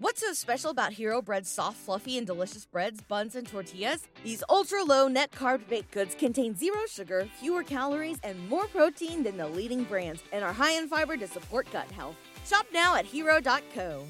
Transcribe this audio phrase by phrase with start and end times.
[0.00, 4.08] What's so special about Hero Bread's soft, fluffy, and delicious breads, buns, and tortillas?
[4.24, 9.22] These ultra low net carb baked goods contain zero sugar, fewer calories, and more protein
[9.22, 12.16] than the leading brands, and are high in fiber to support gut health.
[12.46, 14.06] Shop now at hero.co.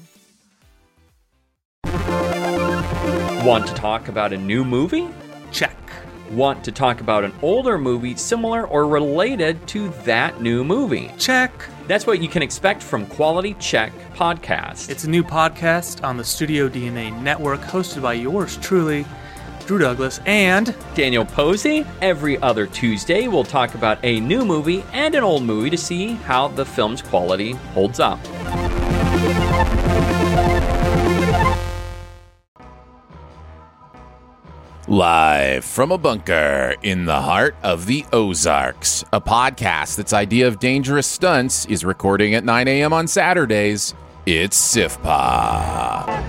[3.45, 5.09] Want to talk about a new movie?
[5.51, 5.75] Check.
[6.29, 11.11] Want to talk about an older movie similar or related to that new movie?
[11.17, 11.51] Check.
[11.91, 14.89] That's what you can expect from Quality Check Podcast.
[14.89, 19.05] It's a new podcast on the Studio DNA network hosted by yours truly,
[19.65, 21.85] Drew Douglas, and Daniel Posey.
[22.01, 26.13] Every other Tuesday, we'll talk about a new movie and an old movie to see
[26.13, 28.21] how the film's quality holds up.
[34.91, 40.59] Live from a bunker in the heart of the Ozarks, a podcast that's idea of
[40.59, 42.91] dangerous stunts is recording at 9 a.m.
[42.91, 43.93] on Saturdays.
[44.25, 46.21] It's SIFPA.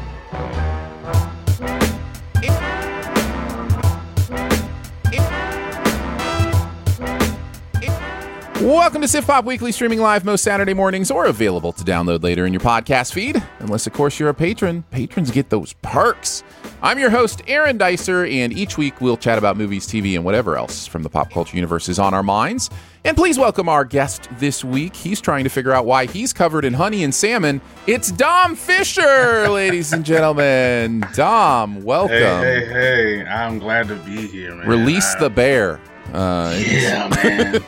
[8.63, 12.47] Welcome to Sif Pop Weekly, streaming live most Saturday mornings or available to download later
[12.47, 13.43] in your podcast feed.
[13.59, 14.85] Unless, of course, you're a patron.
[14.93, 16.45] Patrons get those perks.
[16.81, 20.57] I'm your host, Aaron Dicer, and each week we'll chat about movies, TV, and whatever
[20.57, 22.71] else from the pop culture universe is on our minds.
[23.05, 24.95] And please welcome our guest this week.
[24.95, 27.61] He's trying to figure out why he's covered in honey and salmon.
[27.89, 31.05] It's Dom Fisher, ladies and gentlemen.
[31.15, 32.11] Dom, welcome.
[32.15, 33.27] Hey, hey, hey.
[33.27, 34.69] I'm glad to be here, man.
[34.69, 35.81] Release I- the bear.
[36.12, 37.65] Uh, Yeah, man.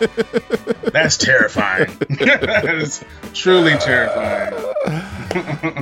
[0.93, 1.87] That's terrifying.
[2.21, 4.55] that is truly terrifying.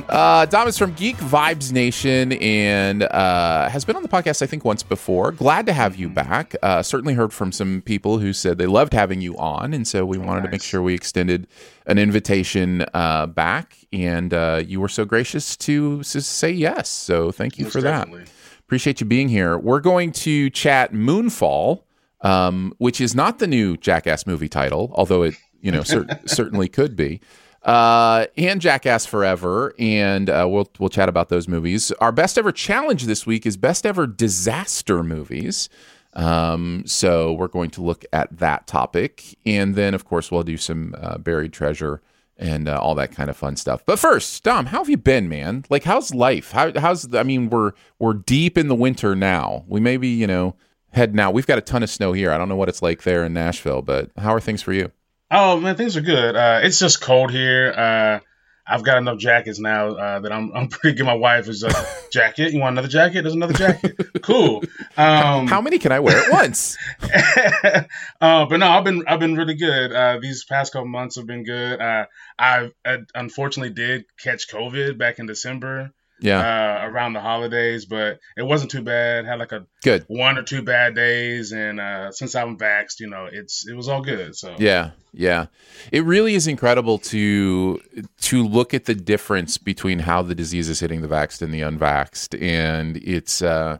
[0.09, 4.47] Uh, Dom is from Geek Vibes Nation and uh, has been on the podcast, I
[4.47, 5.31] think, once before.
[5.31, 6.55] Glad to have you back.
[6.63, 10.05] Uh, certainly heard from some people who said they loved having you on, and so
[10.05, 11.45] we wanted to make sure we extended
[11.85, 13.77] an invitation uh, back.
[13.91, 16.89] And uh, you were so gracious to s- say yes.
[16.89, 18.23] So thank you Most for definitely.
[18.23, 18.31] that.
[18.61, 19.57] Appreciate you being here.
[19.57, 21.83] We're going to chat Moonfall,
[22.23, 26.67] um, which is not the new Jackass movie title, although it you know cer- certainly
[26.67, 27.21] could be.
[27.63, 31.91] Uh, and Jackass Forever, and uh, we'll we'll chat about those movies.
[31.93, 35.69] Our best ever challenge this week is best ever disaster movies.
[36.15, 40.57] Um, so we're going to look at that topic, and then of course we'll do
[40.57, 42.01] some uh, buried treasure
[42.37, 43.85] and uh, all that kind of fun stuff.
[43.85, 45.63] But first, Dom, how have you been, man?
[45.69, 46.51] Like, how's life?
[46.51, 49.63] How, how's I mean, we're we're deep in the winter now.
[49.67, 50.55] We may be, you know,
[50.93, 51.33] heading out.
[51.33, 52.31] We've got a ton of snow here.
[52.31, 54.91] I don't know what it's like there in Nashville, but how are things for you?
[55.29, 56.35] Oh man, things are good.
[56.35, 57.73] Uh, it's just cold here.
[57.75, 58.19] Uh,
[58.65, 61.05] I've got enough jackets now uh, that I'm I'm pretty good.
[61.05, 61.75] My wife is like,
[62.11, 62.53] jacket.
[62.53, 63.23] You want another jacket?
[63.23, 63.97] There's another jacket.
[64.21, 64.63] Cool.
[64.95, 66.77] Um, How many can I wear at once?
[67.01, 69.91] uh, but no, I've been I've been really good.
[69.91, 71.81] Uh, these past couple months have been good.
[71.81, 72.05] Uh,
[72.39, 75.91] I, I unfortunately did catch COVID back in December
[76.23, 79.25] Yeah, uh, around the holidays, but it wasn't too bad.
[79.25, 80.05] Had like a good.
[80.07, 83.89] one or two bad days, and uh, since I'm vaxxed, you know, it's it was
[83.89, 84.33] all good.
[84.33, 85.47] So Yeah, yeah.
[85.91, 87.81] It really is incredible to
[88.21, 91.61] to look at the difference between how the disease is hitting the vaxxed and the
[91.61, 93.41] unvaxxed, and it's.
[93.41, 93.79] Uh,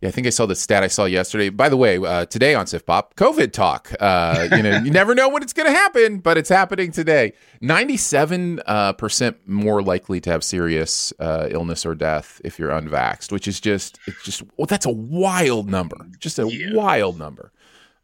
[0.00, 1.50] yeah, I think I saw the stat I saw yesterday.
[1.50, 3.92] By the way, uh, today on Sif Pop, COVID talk.
[4.00, 7.32] Uh, you know, you never know when it's going to happen, but it's happening today.
[7.60, 13.30] Ninety-seven uh, percent more likely to have serious uh, illness or death if you're unvaxxed,
[13.32, 16.74] which is just it's just well, that's a wild number, just a Yeah.
[16.74, 17.52] wild number.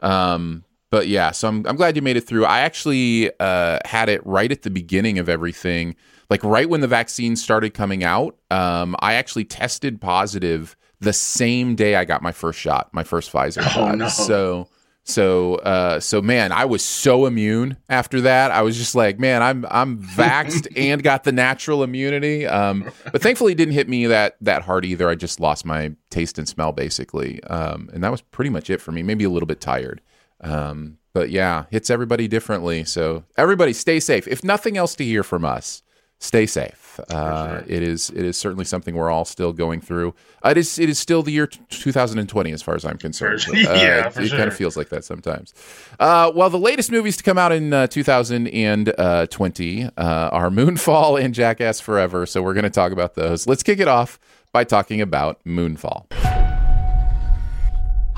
[0.01, 2.45] Um, but yeah, so I'm, I'm glad you made it through.
[2.45, 5.97] I actually uh, had it right at the beginning of everything,
[6.31, 8.37] like right when the vaccine started coming out.
[8.51, 13.33] Um, I actually tested positive the same day I got my first shot, my first
[13.33, 13.99] Pfizer Oh, shot.
[13.99, 14.09] no.
[14.09, 14.69] So,
[15.05, 18.51] so, uh, so man, I was so immune after that.
[18.51, 22.45] I was just like, man, I'm I'm vaxxed and got the natural immunity.
[22.47, 25.09] Um, but thankfully, it didn't hit me that that hard either.
[25.09, 28.81] I just lost my taste and smell basically, um, and that was pretty much it
[28.81, 29.03] for me.
[29.05, 30.01] Maybe a little bit tired.
[30.41, 32.85] Um, but yeah, hits everybody differently.
[32.85, 34.27] So everybody stay safe.
[34.29, 35.83] If nothing else to hear from us,
[36.19, 36.99] stay safe.
[37.11, 37.65] Uh, sure.
[37.69, 40.15] It is it is certainly something we're all still going through.
[40.43, 43.43] Uh, it is it is still the year 2020 as far as I'm concerned.
[43.43, 45.53] For- yeah, Uh, for it kind of feels like that sometimes.
[46.01, 51.35] Uh, well, the latest movies to come out in uh, 2020 uh, are Moonfall and
[51.35, 52.25] Jackass Forever.
[52.25, 53.47] So we're going to talk about those.
[53.47, 54.19] Let's kick it off
[54.53, 56.07] by talking about Moonfall.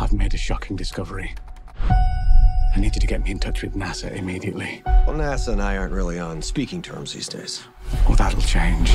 [0.00, 1.34] I've made a shocking discovery.
[2.76, 4.82] I need you to get me in touch with NASA immediately.
[4.86, 7.64] Well, NASA and I aren't really on speaking terms these days.
[8.06, 8.94] Well, that'll change.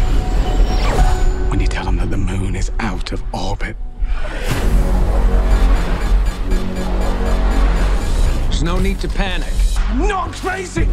[1.50, 3.76] When you tell them that the moon is out of orbit.
[8.50, 9.54] There's no need to panic.
[9.96, 10.86] Not crazy!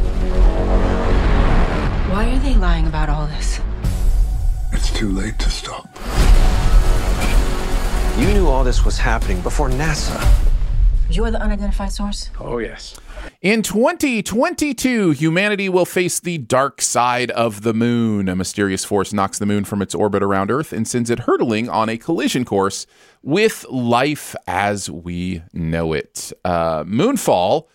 [2.11, 3.61] Why are they lying about all this?
[4.73, 5.89] It's too late to stop.
[8.19, 10.50] You knew all this was happening before NASA.
[11.11, 12.31] You're the unidentified source?
[12.39, 12.99] Oh, yes.
[13.43, 18.29] In 2022, humanity will face the dark side of the moon.
[18.29, 21.69] A mysterious force knocks the moon from its orbit around Earth and sends it hurtling
[21.69, 22.87] on a collision course
[23.23, 26.33] with life as we know it.
[26.45, 27.67] Uh, Moonfall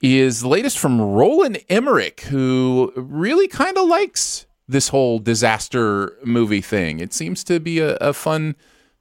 [0.00, 6.60] is the latest from Roland Emmerich, who really kind of likes this whole disaster movie
[6.60, 7.00] thing.
[7.00, 8.54] It seems to be a, a fun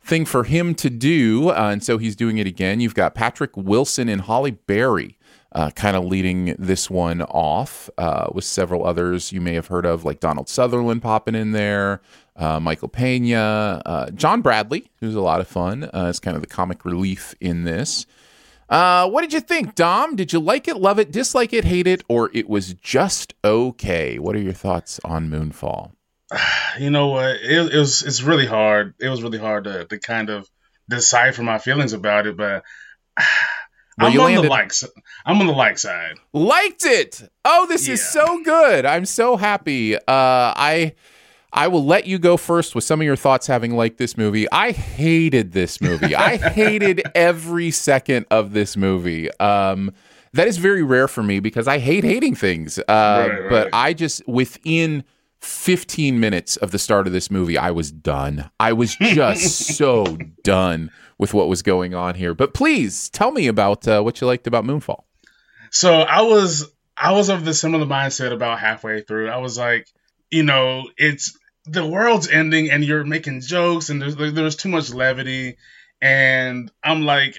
[0.05, 2.79] thing for him to do, uh, and so he's doing it again.
[2.79, 5.17] You've got Patrick Wilson and Halle Berry
[5.55, 9.85] uh, kind of leading this one off, uh, with several others you may have heard
[9.85, 12.01] of, like Donald Sutherland popping in there,
[12.35, 15.89] uh, Michael Pena, uh, John Bradley, who's a lot of fun.
[15.93, 18.05] Uh, is kind of the comic relief in this.
[18.67, 20.17] Uh, what did you think, Dom?
[20.17, 24.19] Did you like it, love it, dislike it, hate it, or it was just okay?
[24.19, 25.94] What are your thoughts on Moonfall?
[26.79, 27.35] you know what?
[27.37, 28.93] It, it was it's really hard.
[28.99, 30.49] It was really hard to, to kind of
[30.89, 32.63] decipher my feelings about it, but
[33.97, 34.65] Well, I'm on the landed- like.
[34.65, 34.83] s-
[35.25, 36.15] I'm on the like side.
[36.33, 37.29] liked it.
[37.45, 38.85] Oh, this is so good.
[38.85, 39.95] I'm so happy.
[39.95, 40.95] Uh, I
[41.53, 44.51] I will let you go first with some of your thoughts having liked this movie.
[44.51, 46.13] I hated this movie.
[46.13, 49.31] I hated every second of this movie.
[49.39, 49.93] Um,
[50.33, 52.77] that is very rare for me because I hate hating things.
[52.79, 52.83] Uh,
[53.29, 53.69] Right, But.
[53.71, 55.05] I just within
[55.45, 58.49] 15 minutes of the start of this movie, I was done.
[58.59, 62.33] I was just so done with what was going on here.
[62.33, 65.03] But please tell me about uh, what you liked about Moonfall.
[65.71, 69.29] So I was I was of the similar mindset about halfway through.
[69.29, 69.87] I was like,
[70.29, 74.93] you know, it's the world's ending and you're making jokes and there's there's too much
[74.93, 75.57] levity
[76.01, 77.37] and I'm like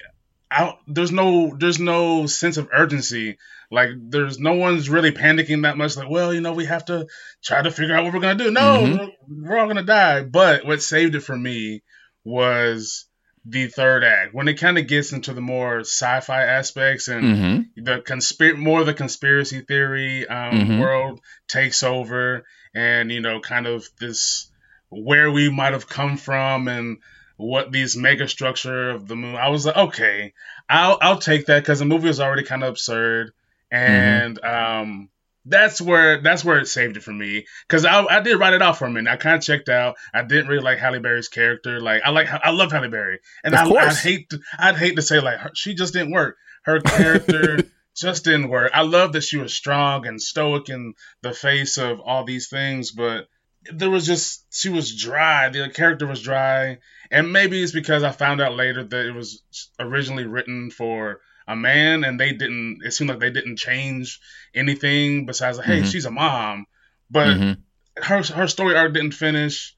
[0.49, 3.37] I, there's no there's no sense of urgency.
[3.69, 5.97] Like there's no one's really panicking that much.
[5.97, 7.07] Like, well, you know, we have to
[7.43, 8.51] try to figure out what we're gonna do.
[8.51, 8.97] No, Mhm.
[9.27, 10.23] we're, we're all gonna die.
[10.23, 11.81] But what saved it for me
[12.23, 13.05] was
[13.45, 17.83] the third act when it kind of gets into the more sci-fi aspects and Mm-hmm.
[17.83, 20.79] the conspir more of the conspiracy theory um, Mhm.
[20.79, 22.43] world takes over,
[22.75, 24.49] and you know, kind of this
[24.89, 26.97] where we might have come from and
[27.37, 29.35] what these mega structure of the moon.
[29.35, 30.33] I was like, okay,
[30.69, 33.31] I'll I'll take that because the movie was already kind of absurd,
[33.71, 35.09] and um.
[35.49, 38.61] That's where that's where it saved it for me because I, I did write it
[38.61, 39.09] off for a minute.
[39.09, 39.95] I kind of checked out.
[40.13, 41.79] I didn't really like Halle Berry's character.
[41.79, 44.97] Like I like I love Halle Berry, and Of I, I'd hate to, I'd hate
[44.97, 46.35] to say like her, she just didn't work.
[46.63, 47.59] Her character
[47.95, 48.71] just didn't work.
[48.73, 52.91] I love that she was strong and stoic in the face of all these things,
[52.91, 53.29] but
[53.73, 55.49] there was just she was dry.
[55.49, 56.79] The character was dry,
[57.09, 59.41] and maybe it's because I found out later that it was
[59.79, 62.79] originally written for a man, and they didn't.
[62.83, 64.19] It seemed like they didn't change
[64.53, 65.91] anything besides like, hey, Mhm.
[65.91, 66.65] she's a mom,
[67.09, 67.57] but Mhm.
[68.03, 69.73] her her story arc didn't finish.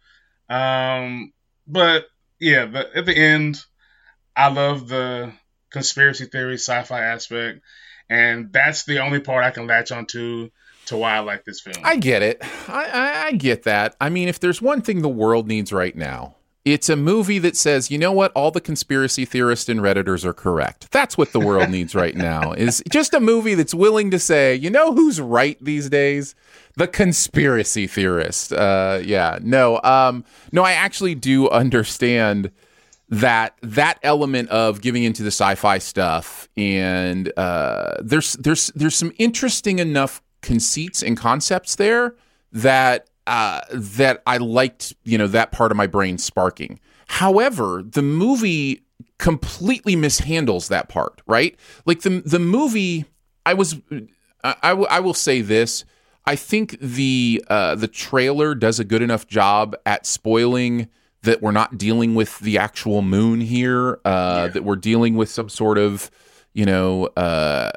[0.49, 1.31] Um,
[1.67, 2.07] but
[2.39, 3.63] yeah, the, at the end,
[4.35, 5.31] I love the
[5.69, 7.61] conspiracy theory sci-fi aspect,
[8.09, 10.49] and that's the only part I can latch onto
[10.87, 11.77] to why I like this film.
[11.83, 12.39] I get it.
[12.67, 13.95] I, I, I get that.
[14.01, 16.35] I mean, if there's one thing the world needs right now,
[16.73, 20.33] it's a movie that says, you know what, all the conspiracy theorists and redditors are
[20.33, 20.91] correct.
[20.91, 22.51] That's what the world needs right now.
[22.53, 26.35] Is just a movie that's willing to say, you know, who's right these days?
[26.75, 28.53] The conspiracy theorist.
[28.53, 29.39] Uh, yeah.
[29.41, 29.81] No.
[29.83, 30.23] Um.
[30.51, 30.63] No.
[30.63, 32.51] I actually do understand
[33.09, 39.11] that that element of giving into the sci-fi stuff and uh, there's there's there's some
[39.17, 42.15] interesting enough conceits and concepts there
[42.51, 46.79] that uh, that I liked you know that part of my brain sparking.
[47.07, 48.81] However, the movie
[49.17, 51.21] completely mishandles that part.
[51.27, 53.05] Right, like the the movie.
[53.45, 53.75] I was
[54.43, 55.85] I, I w- I will say this.
[56.25, 60.87] I think the uh, the trailer does a good enough job at spoiling
[61.23, 63.99] that we're not dealing with the actual moon here.
[64.05, 66.11] Uh, That we're dealing with some sort of
[66.53, 67.71] you know uh,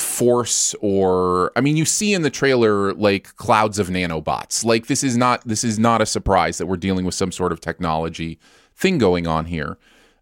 [0.00, 4.64] force or I mean you see in the trailer like clouds of nanobots.
[4.64, 7.52] Like this is not this is not a surprise that we're dealing with some sort
[7.52, 8.38] of technology
[8.74, 9.78] thing going on here.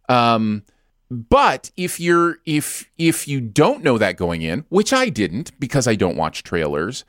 [0.08, 0.62] Um
[1.10, 5.86] but if you're if if you don't know that going in, which I didn't because
[5.86, 7.04] I don't watch trailers,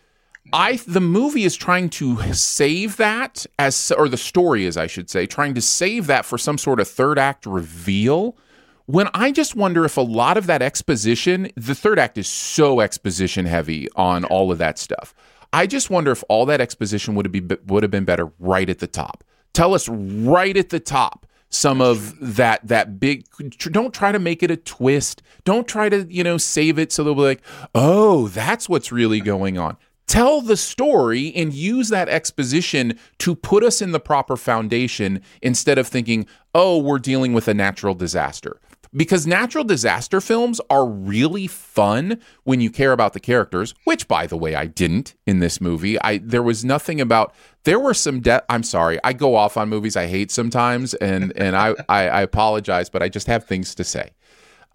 [0.54, 5.10] I the movie is trying to save that as or the story is I should
[5.10, 8.38] say trying to save that for some sort of third act reveal
[8.88, 12.80] when I just wonder if a lot of that exposition, the third act is so
[12.80, 15.14] exposition heavy on all of that stuff.
[15.52, 18.70] I just wonder if all that exposition would have be would have been better right
[18.70, 19.24] at the top.
[19.54, 23.26] Tell us right at the top some of that that big
[23.60, 25.22] don't try to make it a twist.
[25.44, 27.42] Don't try to, you know, save it so they'll be like,
[27.76, 29.78] "Oh, that's what's really going on."
[30.08, 35.78] Tell the story and use that exposition to put us in the proper foundation instead
[35.78, 36.26] of thinking,
[36.56, 38.62] "Oh, we're dealing with a natural disaster."
[38.98, 44.28] Because natural disaster films are really fun when you care about the characters which by
[44.28, 46.02] the way I didn't in this movie.
[46.02, 49.70] I there was nothing about there were some death I'm sorry I go off on
[49.70, 53.76] movies I hate sometimes and and I, I, I apologize but I just have things
[53.76, 54.12] to say.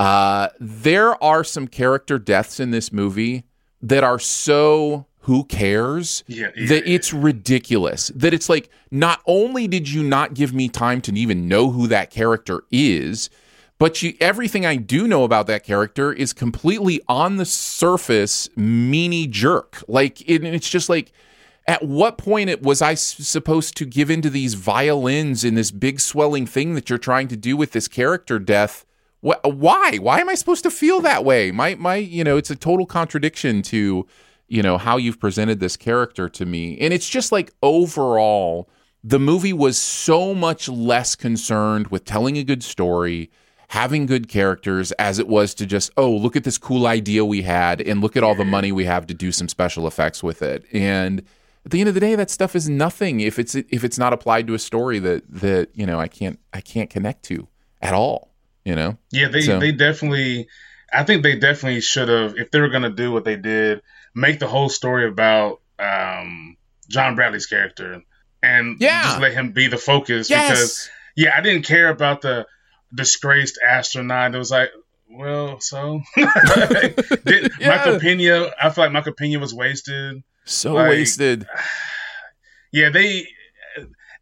[0.01, 3.45] Uh, there are some character deaths in this movie
[3.83, 8.09] that are so who cares yeah, yeah, that it's ridiculous.
[8.15, 11.87] That it's like not only did you not give me time to even know who
[11.89, 13.31] that character is
[13.83, 19.29] but you, everything I do know about that character is completely on the surface, meanie
[19.29, 19.83] jerk.
[19.89, 21.11] Like it, it's just like,
[21.67, 25.99] at what point it, was I supposed to give into these violins in this big
[25.99, 28.87] swelling thing that you're trying to do with this character death?
[29.19, 29.97] What, why?
[29.97, 31.51] Why am I supposed to feel that way?
[31.51, 34.07] My my, you know, it's a total contradiction to,
[34.47, 38.69] you know, how you've presented this character to me, and it's just like overall,
[39.03, 43.29] the movie was so much less concerned with telling a good story
[43.73, 47.41] having good characters as it was to just oh look at this cool idea we
[47.41, 50.43] had and look at all the money we have to do some special effects with
[50.43, 51.23] it and
[51.65, 54.13] at the end of the day that stuff is nothing if it's if it's not
[54.13, 57.49] applied to a story that that you know I can't I can't connect to
[57.81, 59.59] at all you know yeah they so.
[59.59, 60.49] they definitely
[60.93, 63.81] I think they definitely should have if they were going to do what they did
[64.15, 66.59] make the whole story about um,
[66.91, 68.03] John Bradley's character
[68.43, 69.05] and yeah.
[69.05, 70.51] just let him be the focus yes.
[70.51, 72.47] because yeah I didn't care about the
[72.95, 74.35] disgraced astronaut.
[74.35, 74.71] It was like,
[75.11, 77.69] well, so Did, yeah.
[77.69, 78.51] Michael Pena.
[78.61, 80.23] I feel like Michael Pena was wasted.
[80.45, 81.47] So like, wasted.
[82.75, 83.27] Yeah, they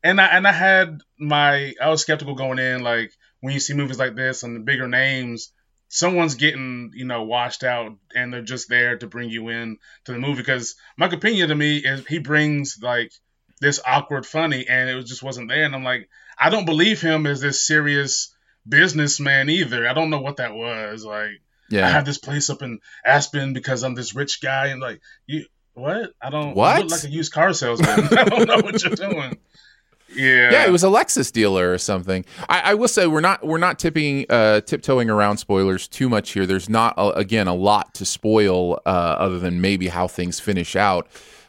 [0.03, 2.83] and I and I had my I was skeptical going in.
[2.83, 5.53] Like when you see movies like this and the bigger names,
[5.89, 10.13] someone's getting you know washed out, and they're just there to bring you in to
[10.13, 10.43] the movie.
[10.43, 13.13] Because Michael Pena to me is he brings like
[13.61, 15.65] this awkward funny, and it just wasn't there.
[15.65, 16.09] And I'm like,
[16.39, 18.35] I don't believe him as this serious
[18.69, 19.89] businessman either.
[19.89, 21.05] I don't know what that was.
[21.05, 21.87] Like, yeah.
[21.87, 25.47] I have this place up in Aspen because I'm this rich guy, and like, you
[25.75, 26.13] what?
[26.21, 26.55] I don't.
[26.55, 26.83] What?
[26.83, 27.89] Look like a used car salesman.
[28.19, 29.39] I don't know what you're doing.
[30.15, 30.51] Yeah.
[30.51, 32.25] Yeah, it was a Lexus dealer or something.
[32.49, 36.33] I, I will say we're not we're not tipping uh, tiptoeing around spoilers too much
[36.33, 36.47] here.
[36.47, 40.75] There's not uh, again a lot to spoil uh, other than maybe how things finish
[40.77, 41.09] out.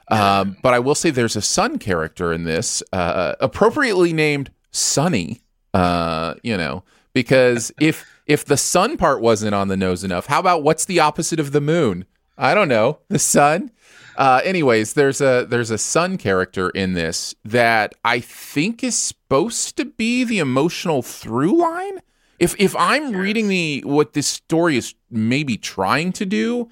[0.09, 5.41] Um, but I will say there's a son character in this, uh, appropriately named Sonny.
[5.73, 10.39] Uh, you know, because if if the sun part wasn't on the nose enough, how
[10.39, 12.05] about what's the opposite of the moon?
[12.37, 12.99] I don't know.
[13.09, 13.71] The sun.
[14.15, 19.77] Uh, anyways, there's a there's a sun character in this that I think is supposed
[19.77, 21.99] to be the emotional through line.
[22.39, 26.69] If if I'm reading the what this story is maybe trying to do,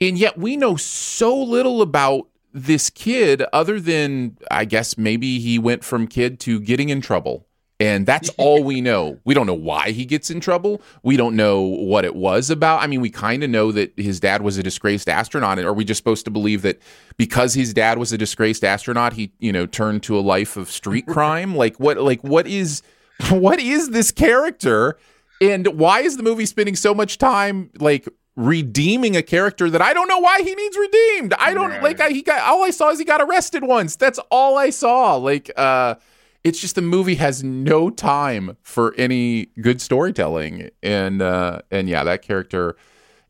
[0.00, 5.58] and yet we know so little about this kid other than I guess maybe he
[5.58, 7.46] went from kid to getting in trouble
[7.80, 9.18] and that's all we know.
[9.24, 10.80] We don't know why he gets in trouble.
[11.02, 12.82] We don't know what it was about.
[12.82, 15.58] I mean, we kind of know that his dad was a disgraced astronaut.
[15.58, 16.80] And are we just supposed to believe that
[17.16, 20.70] because his dad was a disgraced astronaut, he, you know, turned to a life of
[20.70, 21.54] street crime?
[21.54, 22.82] like what like what is
[23.30, 24.98] what is this character?
[25.40, 29.92] And why is the movie spending so much time like redeeming a character that I
[29.92, 31.34] don't know why he needs redeemed?
[31.34, 31.82] I don't right.
[31.82, 33.96] like I, he got all I saw is he got arrested once.
[33.96, 35.16] That's all I saw.
[35.16, 35.96] Like uh
[36.44, 42.04] it's just the movie has no time for any good storytelling and uh and yeah
[42.04, 42.76] that character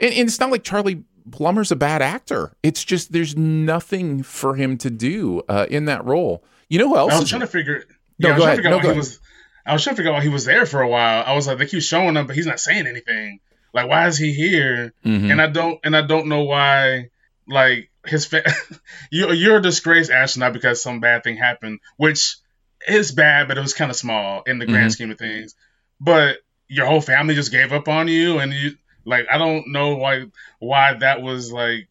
[0.00, 4.56] and, and, it's not like charlie plummer's a bad actor it's just there's nothing for
[4.56, 7.47] him to do uh in that role you know who else i was trying to
[7.47, 7.85] figure
[8.18, 8.64] no, yeah, go ahead.
[8.64, 8.97] No, go ahead.
[8.97, 9.21] Was,
[9.66, 11.25] I was trying to figure out why he was there for a while.
[11.26, 13.40] I was like, they keep showing him, but he's not saying anything.
[13.73, 14.92] Like, why is he here?
[15.04, 15.30] Mm-hmm.
[15.30, 17.11] And I don't, and I don't know why.
[17.47, 18.50] Like his, fa-
[19.11, 22.37] you, you're a disgraced astronaut because some bad thing happened, which
[22.86, 24.90] it's bad, but it was kind of small in the grand mm-hmm.
[24.90, 25.54] scheme of things.
[26.00, 26.38] But
[26.68, 30.26] your whole family just gave up on you, and you Like I don't know why
[30.58, 31.88] why that was like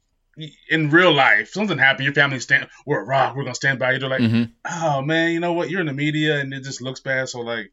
[0.70, 1.52] in real life.
[1.52, 4.00] Something happened, your family stand we're a rock, we're gonna stand by you.
[4.00, 4.52] They're like, mm-hmm.
[4.66, 5.70] oh man, you know what?
[5.70, 7.30] You're in the media and it just looks bad.
[7.30, 7.72] So like,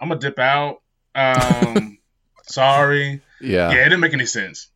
[0.00, 0.82] I'm gonna dip out.
[1.14, 1.98] Um,
[2.44, 3.20] sorry.
[3.40, 3.70] Yeah.
[3.70, 4.68] yeah, it didn't make any sense.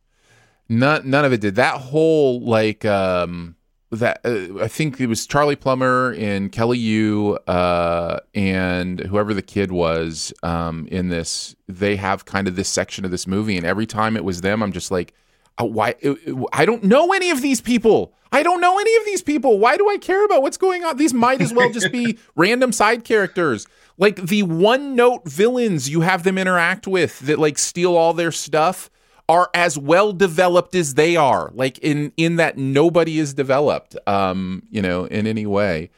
[0.69, 1.55] None none of it did.
[1.55, 3.55] That whole like um
[3.99, 9.41] that uh, I think it was Charlie Plummer and Kelly Yu uh and whoever the
[9.41, 13.65] kid was um in this they have kind of this section of this movie and
[13.65, 15.13] every time it was them I'm just like
[15.59, 18.13] uh, why uh, uh, I don't know any of these people.
[18.31, 19.59] I don't know any of these people.
[19.59, 20.97] Why do I care about what's going on?
[20.97, 23.67] These might as well just be random side characters.
[23.99, 28.31] Like the one note villains you have them interact with that like steal all their
[28.31, 28.89] stuff
[29.29, 31.51] are as well developed as they are.
[31.53, 35.89] Like in in that nobody is developed um, you know, in any way.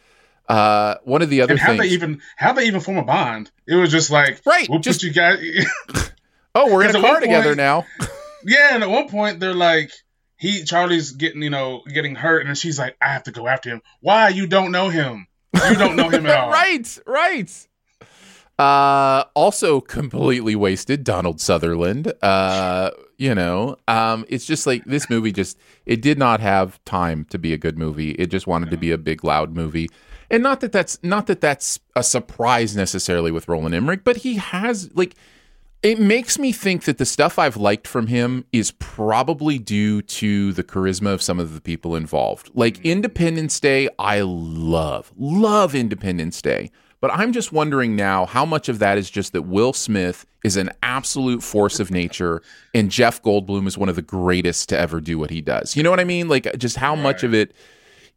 [0.48, 3.04] Uh one of the other and how things they even how they even form a
[3.04, 3.50] bond?
[3.68, 5.40] It was just like Right, We'll just- put you guys.
[6.58, 7.86] Oh, we're in a car one together point- now.
[8.46, 9.92] yeah, and at one point they're like,
[10.38, 13.46] he Charlie's getting you know getting hurt, and then she's like, I have to go
[13.48, 13.82] after him.
[14.00, 14.30] Why?
[14.30, 15.28] You don't know him.
[15.54, 16.50] You don't know him at all.
[16.62, 17.68] right, right.
[18.58, 22.14] Uh, also completely wasted Donald Sutherland.
[22.22, 27.26] Uh, you know, um, it's just like this movie just it did not have time
[27.32, 28.12] to be a good movie.
[28.12, 29.90] It just wanted to be a big loud movie.
[30.30, 34.36] And not that that's not that that's a surprise necessarily with Roland Emmerich, but he
[34.36, 35.16] has like
[35.84, 40.52] it makes me think that the stuff I've liked from him is probably due to
[40.52, 42.50] the charisma of some of the people involved.
[42.56, 46.72] Like Independence Day, I love, love Independence Day.
[47.06, 50.58] But I'm just wondering now how much of that is just that Will Smith is
[50.58, 52.42] an absolute force of nature
[52.74, 55.76] and Jeff Goldblum is one of the greatest to ever do what he does.
[55.76, 56.30] You know what I mean?
[56.30, 57.54] Like just how much of it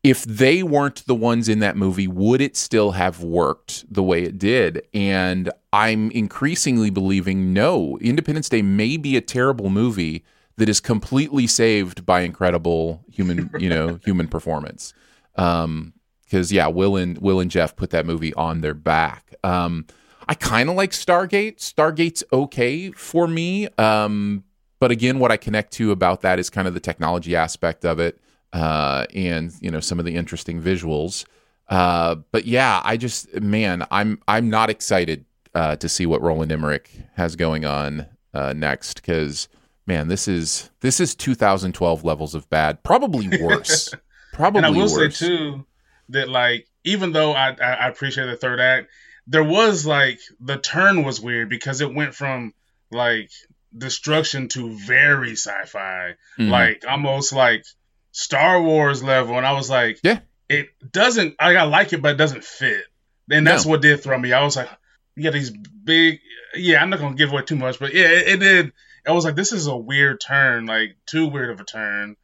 [0.03, 4.23] if they weren't the ones in that movie, would it still have worked the way
[4.23, 4.81] it did?
[4.95, 7.99] And I'm increasingly believing no.
[8.01, 10.25] Independence Day may be a terrible movie
[10.57, 14.95] that is completely saved by incredible human, you know, human performance.
[15.37, 15.93] Um,
[16.29, 19.35] because yeah, Will and Will and Jeff put that movie on their back.
[19.43, 19.87] Um,
[20.29, 21.57] I kind of like Stargate.
[21.57, 23.69] Stargate's okay for me.
[23.79, 24.45] Um,
[24.79, 27.99] but again, what I connect to about that is kind of the technology aspect of
[27.99, 28.21] it
[28.53, 31.25] uh, and you know some of the interesting visuals.
[31.69, 36.53] Uh, but yeah, I just man, I'm I'm not excited uh, to see what Roland
[36.53, 39.49] Emmerich has going on uh, next because
[39.87, 43.95] man, this is this is 2012 levels of bad, probably worse,
[44.33, 45.17] probably and I will worse.
[45.17, 45.65] say too
[46.11, 48.89] that like even though I, I I appreciate the third act,
[49.27, 52.55] there was like the turn was weird because it went from
[52.91, 53.31] like
[53.77, 56.51] destruction to very sci-fi, Mhm.
[56.51, 57.65] like almost like
[58.13, 61.35] Star Wars level, and I was like, yeah, it doesn't.
[61.41, 62.85] Like, I like it, but it doesn't fit,
[63.31, 63.73] and that's No.
[63.73, 64.33] what did throw me.
[64.33, 64.69] I was like,
[65.15, 66.21] you got these big.
[66.55, 68.73] Yeah, I'm not gonna give away too much, but yeah, it, it did.
[69.07, 72.17] I was like, this is a weird turn, like too weird of a turn.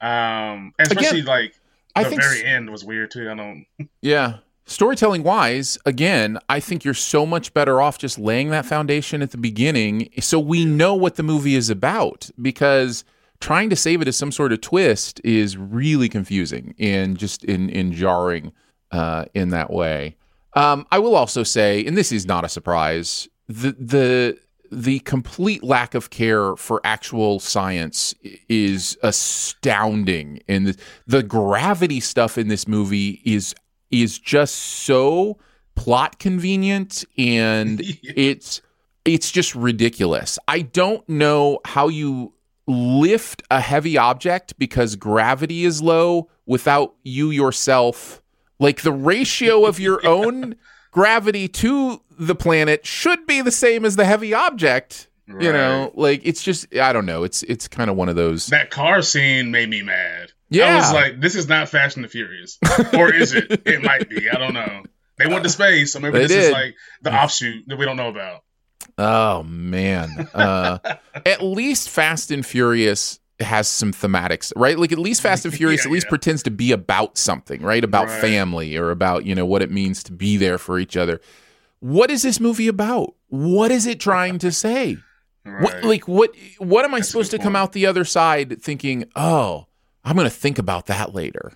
[0.00, 1.54] Um, especially Again, like
[1.94, 3.30] I the think very end was weird too.
[3.30, 3.66] I don't.
[4.00, 4.38] Yeah.
[4.64, 9.32] Storytelling wise, again, I think you're so much better off just laying that foundation at
[9.32, 13.04] the beginning so we know what the movie is about because
[13.40, 17.68] trying to save it as some sort of twist is really confusing and just in,
[17.70, 18.52] in jarring
[18.92, 20.16] uh, in that way.
[20.54, 24.38] Um, I will also say, and this is not a surprise, the the
[24.72, 28.14] the complete lack of care for actual science
[28.48, 30.40] is astounding.
[30.48, 33.54] And the, the gravity stuff in this movie is
[33.90, 35.38] is just so
[35.74, 38.62] plot convenient and it's
[39.04, 40.38] it's just ridiculous.
[40.48, 42.32] I don't know how you
[42.66, 48.22] lift a heavy object because gravity is low without you yourself
[48.58, 50.54] like the ratio of your own
[50.92, 55.08] gravity to the planet should be the same as the heavy object.
[55.28, 57.24] You know, like it's just I don't know.
[57.24, 60.32] It's it's kind of one of those That car scene made me mad.
[60.50, 62.58] Yeah, I was like, this is not Fast and the Furious,
[62.92, 63.62] or is it?
[63.66, 64.28] it might be.
[64.28, 64.82] I don't know.
[65.18, 67.96] They went to space, so maybe They this is like the offshoot that we don't
[67.96, 68.42] know about.
[68.98, 70.28] Oh man.
[70.34, 70.78] Uh,
[71.26, 74.78] at least Fast and Furious has some thematics, right?
[74.78, 76.10] Like at least Fast and Furious Yeah, at least yeah.
[76.10, 77.82] pretends to be about something, right?
[77.84, 78.20] About Right.
[78.20, 81.20] family or about, you know, what it means to be there for each other.
[81.82, 83.16] What is this movie about?
[83.26, 84.98] What is it trying to say?
[85.42, 89.06] What like what what am I That's supposed to come out the other side thinking,
[89.16, 89.66] "Oh,
[90.04, 91.52] I'm going to think about that later."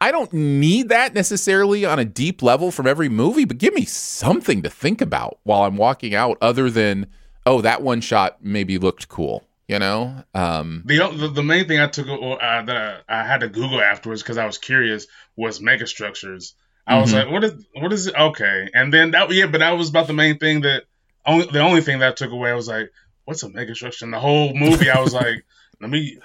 [0.00, 3.84] I don't need that necessarily on a deep level from every movie, but give me
[3.84, 7.06] something to think about while I'm walking out other than,
[7.46, 10.24] "Oh, that one shot maybe looked cool." You know?
[10.34, 13.80] Um The, the the main thing I took uh, that I, I had to Google
[13.80, 16.54] afterwards because I was curious was megastructures.
[16.86, 17.14] I was Mhm.
[17.24, 18.14] like, what is what is it?
[18.14, 20.84] Okay, and then that yeah, but that was about the main thing that
[21.24, 22.50] only the only thing that I took away.
[22.50, 22.90] I was like,
[23.24, 24.04] what's a mega structure?
[24.04, 25.44] And the whole movie, I was like,
[25.80, 26.18] let me.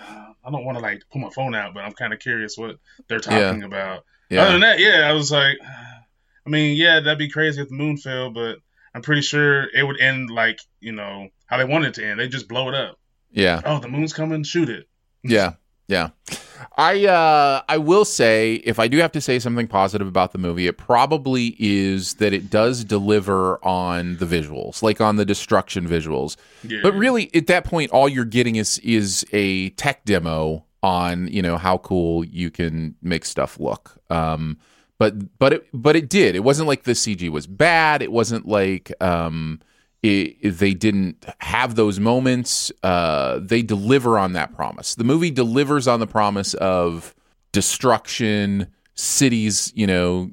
[0.43, 2.77] I don't want to like pull my phone out, but I'm kind of curious what
[3.07, 3.65] they're talking Yeah.
[3.67, 4.05] about.
[4.29, 4.41] Yeah.
[4.41, 7.75] Other than that, yeah, I was like, I mean, yeah, that'd be crazy if the
[7.75, 8.57] moon fell, but
[8.95, 12.19] I'm pretty sure it would end like you know how they wanted it to end.
[12.19, 12.97] They just blow it up.
[13.31, 13.61] Yeah.
[13.65, 14.87] Oh, the moon's coming, shoot it.
[15.23, 15.53] Yeah,
[15.87, 16.09] yeah.
[16.77, 20.37] I uh, I will say, if I do have to say something positive about the
[20.37, 25.87] movie, it probably is that it does deliver on the visuals, like on the destruction
[25.87, 26.37] visuals.
[26.63, 26.79] Yeah.
[26.83, 31.41] But really, at that point, all you're getting is is a tech demo on you
[31.41, 33.97] know how cool you can make stuff look.
[34.09, 34.57] Um,
[34.97, 36.35] but but it but it did.
[36.35, 38.01] It wasn't like the CG was bad.
[38.01, 39.59] It wasn't like um,
[40.03, 42.71] it, they didn't have those moments.
[42.83, 44.95] Uh, they deliver on that promise.
[44.95, 47.15] The movie delivers on the promise of
[47.51, 50.31] destruction, cities, you know,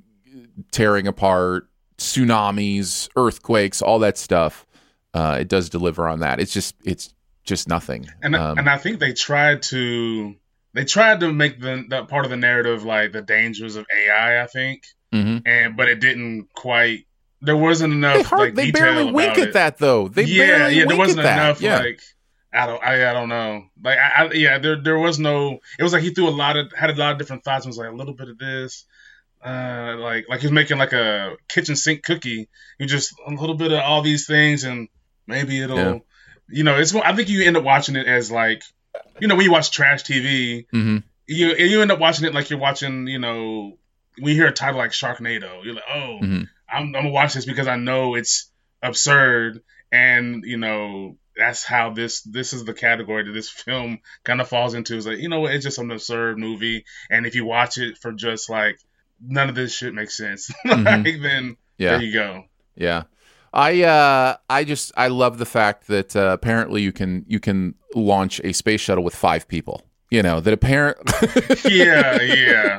[0.71, 4.67] tearing apart, tsunamis, earthquakes, all that stuff.
[5.15, 6.41] Uh, it does deliver on that.
[6.41, 7.13] It's just it's
[7.45, 8.07] just nothing.
[8.23, 10.35] And Um, and I think they tried to
[10.75, 14.43] they tried to make the that part of the narrative like the dangers of AI.
[14.43, 15.43] I think, mhm.
[15.45, 17.07] and but it didn't quite.
[17.41, 18.17] There wasn't enough.
[18.17, 19.53] They, hard, like, they barely wink at it.
[19.55, 20.09] that though.
[20.09, 20.85] They yeah, barely yeah.
[20.87, 21.61] There wasn't enough.
[21.61, 21.79] yeah.
[21.79, 22.01] Like
[22.53, 23.65] I don't, I, I don't know.
[23.83, 25.59] Like I, I, yeah, there there was no.
[25.79, 27.65] It was like he threw a lot of had a lot of different thoughts.
[27.65, 28.85] and was like a little bit of this.
[29.45, 32.49] Uh, like like he was making like a kitchen sink cookie.
[32.79, 34.89] You just a little bit of all these things, and
[35.27, 35.77] maybe it'll.
[35.79, 35.99] Yeah.
[36.51, 36.95] You know, it's.
[36.95, 38.63] I think you end up watching it as like,
[39.21, 41.03] you know, when you watch trash TV, Mhm.
[41.27, 43.07] you you end up watching it like you're watching.
[43.07, 43.79] You know,
[44.19, 46.49] when you hear a title like Sharknado, you're like, oh, Mhm.
[46.71, 48.51] I'm, I'm gonna watch this because I know it's
[48.83, 54.41] absurd, and you know that's how this this is the category that this film kind
[54.41, 54.97] of falls into.
[54.97, 57.99] Is like you know what, it's just an absurd movie, and if you watch it
[57.99, 58.79] for just like
[59.21, 61.05] none of this shit makes sense, Mhm.
[61.05, 61.91] like, then Yeah.
[61.93, 62.45] there you go.
[62.77, 63.05] Yeah.
[63.53, 67.75] I uh I just I love the fact that uh, apparently you can you can
[67.95, 69.83] launch a space shuttle with five people.
[70.11, 70.99] You know, that apparent
[71.65, 72.79] Yeah, yeah.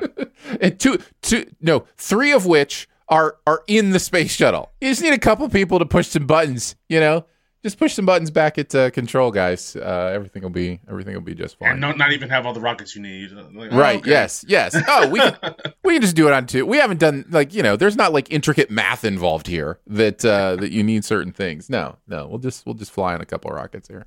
[0.61, 4.71] and two two no, three of which are are in the space shuttle.
[4.81, 7.25] You just need a couple people to push some buttons, you know?
[7.61, 9.75] Just push some buttons back at uh, control, guys.
[9.75, 11.71] Uh, everything will be everything will be just fine.
[11.71, 13.31] And not not even have all the rockets you need.
[13.31, 13.99] Like, oh, Right.
[13.99, 14.09] okay.
[14.09, 14.45] Yes.
[14.47, 14.77] Yes.
[14.87, 15.35] Oh, we can,
[15.83, 16.65] we can just do it on two.
[16.65, 17.75] We haven't done like you know.
[17.75, 21.69] There's not like intricate math involved here that uh, that you need certain things.
[21.69, 21.97] No.
[22.07, 22.27] No.
[22.27, 24.05] We'll just we'll just fly on a couple of rockets here.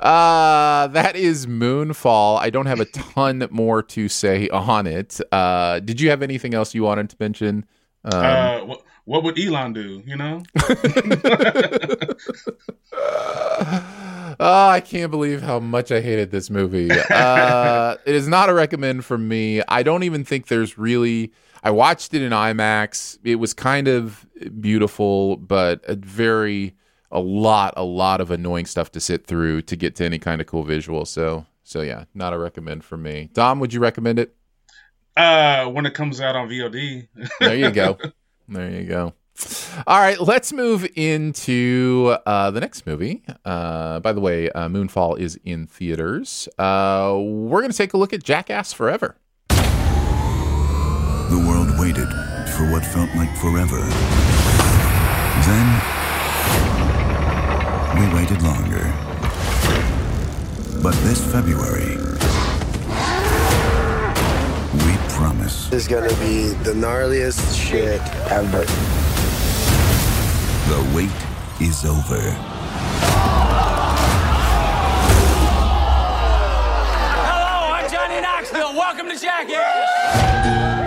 [0.00, 2.40] Uh, that is Moonfall.
[2.40, 5.20] I don't have a ton more to say on it.
[5.30, 7.64] Uh, did you have anything else you wanted to mention?
[8.12, 10.02] Um, uh, what, what would Elon do?
[10.06, 10.42] You know?
[12.92, 12.92] oh,
[14.40, 16.90] I can't believe how much I hated this movie.
[16.90, 19.62] Uh, it is not a recommend for me.
[19.68, 21.32] I don't even think there's really.
[21.62, 23.18] I watched it in IMAX.
[23.24, 24.26] It was kind of
[24.60, 26.74] beautiful, but a very
[27.10, 30.40] a lot, a lot of annoying stuff to sit through to get to any kind
[30.40, 31.04] of cool visual.
[31.04, 33.30] So, so yeah, not a recommend for me.
[33.32, 34.34] Dom, would you recommend it?
[35.18, 37.08] Uh, when it comes out on VOD.
[37.40, 37.98] There you go.
[38.50, 39.12] There you go.
[39.86, 43.22] All right, let's move into uh, the next movie.
[43.44, 46.48] Uh, by the way, uh, Moonfall is in theaters.
[46.58, 49.16] Uh, we're going to take a look at Jackass Forever.
[49.50, 52.08] The world waited
[52.56, 53.80] for what felt like forever.
[55.44, 55.68] Then,
[58.00, 58.94] we waited longer.
[60.82, 61.96] But this February,
[65.48, 68.64] promise This is gonna be the gnarliest shit ever.
[70.68, 71.10] the wait
[71.60, 72.20] is over.
[77.26, 78.74] Hello, I'm Johnny Knoxville.
[78.74, 80.77] Welcome to Jackass.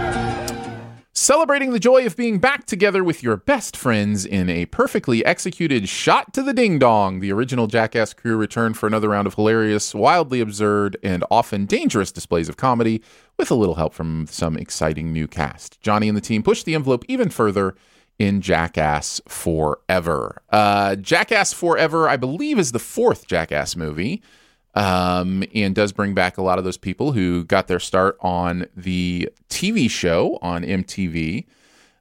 [1.21, 5.87] Celebrating the joy of being back together with your best friends in a perfectly executed
[5.87, 9.93] shot to the ding dong, the original Jackass crew returned for another round of hilarious,
[9.93, 13.03] wildly absurd, and often dangerous displays of comedy
[13.37, 15.79] with a little help from some exciting new cast.
[15.79, 17.75] Johnny and the team pushed the envelope even further
[18.17, 20.41] in Jackass Forever.
[20.49, 24.23] Uh, Jackass Forever, I believe, is the fourth Jackass movie
[24.73, 28.67] um, and does bring back a lot of those people who got their start on
[28.75, 31.45] the TV show on MTV,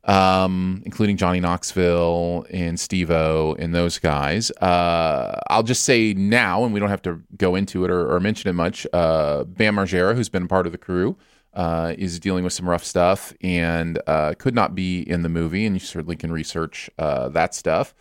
[0.04, 4.50] um, including Johnny Knoxville and Steve O and those guys.
[4.52, 8.20] Uh, I'll just say now, and we don't have to go into it or, or
[8.20, 8.87] mention it much.
[8.92, 11.16] Uh, Bam Margera, who's been part of the crew,
[11.54, 15.66] uh, is dealing with some rough stuff and uh, could not be in the movie,
[15.66, 17.94] and you certainly can research uh, that stuff.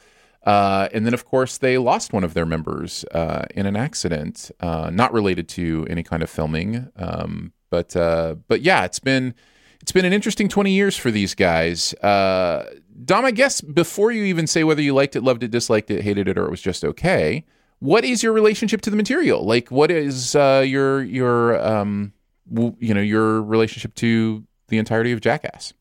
[0.43, 4.51] Uh, and then, of course, they lost one of their members uh, in an accident,
[4.61, 6.87] uh, not related to any kind of filming.
[6.95, 9.33] Um, but uh, but yeah, it's been
[9.81, 11.93] it's been an interesting twenty years for these guys.
[11.95, 12.65] Uh,
[13.05, 16.03] Dom, I guess before you even say whether you liked it, loved it, disliked it,
[16.03, 17.45] hated it, or it was just okay,
[17.79, 19.45] what is your relationship to the material?
[19.45, 22.13] Like, what is uh, your your um,
[22.51, 25.73] w- you know your relationship to the entirety of Jackass?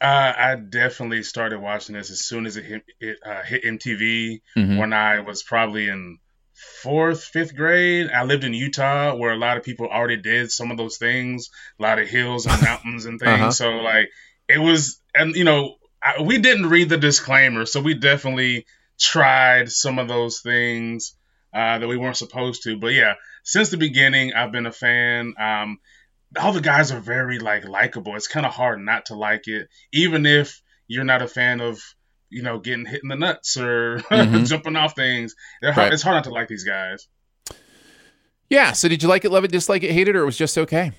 [0.00, 4.40] Uh, I definitely started watching this as soon as it hit, it, uh, hit MTV
[4.56, 4.78] Mhm.
[4.78, 6.18] when I was probably in
[6.82, 8.10] fourth, fifth grade.
[8.10, 11.50] I lived in Utah where a lot of people already did some of those things,
[11.78, 13.40] a lot of hills and mountains and things.
[13.40, 13.50] Uh-huh.
[13.50, 14.08] So like
[14.48, 18.66] it was, and you know, I, we didn't read the disclaimer, so we definitely
[19.00, 21.16] tried some of those things
[21.52, 22.76] uh, that we weren't supposed to.
[22.76, 25.34] But yeah, since the beginning, I've been a fan.
[25.38, 25.78] Um,
[26.38, 28.16] all the guys are very like likable.
[28.16, 31.80] It's kind of hard not to like it, even if you're not a fan of
[32.30, 34.46] you know getting hit in the nuts or Mhm.
[34.48, 35.34] jumping off things.
[35.62, 35.92] Hard, Right.
[35.92, 37.06] It's hard not to like these guys.
[38.50, 38.72] Yeah.
[38.72, 40.56] So did you like it, love it, dislike it, hate it, or it was just
[40.58, 40.92] okay?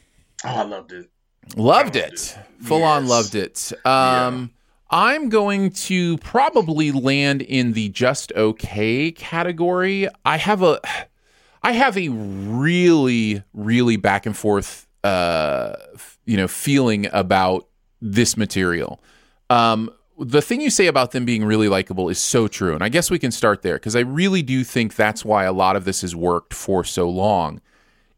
[0.43, 1.09] Oh, I loved it.
[1.55, 2.37] Loved it.
[2.61, 3.71] Full on loved it.
[3.85, 4.51] Um,
[4.89, 10.07] I'm going to probably land in the just okay category.
[10.25, 10.79] I have a
[11.63, 17.67] I have a really really back and forth uh f- you know feeling about
[18.01, 19.01] this material.
[19.49, 22.73] Um the thing you say about them being really likable is so true.
[22.73, 25.51] And I guess we can start there because I really do think that's why a
[25.51, 27.61] lot of this has worked for so long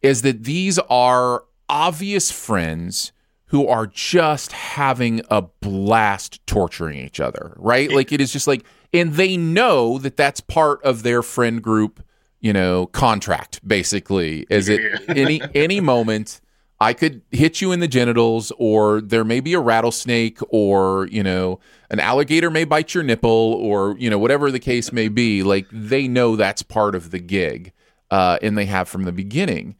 [0.01, 3.11] is that these are obvious friends
[3.47, 7.91] who are just having a blast torturing each other, right?
[7.91, 12.03] Like it is just like, and they know that that's part of their friend group,
[12.41, 14.45] you know, contract basically.
[14.49, 16.41] Is it any any moment
[16.79, 21.23] I could hit you in the genitals, or there may be a rattlesnake, or you
[21.23, 21.59] know,
[21.89, 25.43] an alligator may bite your nipple, or you know, whatever the case may be.
[25.43, 27.73] Like they know that's part of the gig,
[28.11, 29.75] uh, and they have from the beginning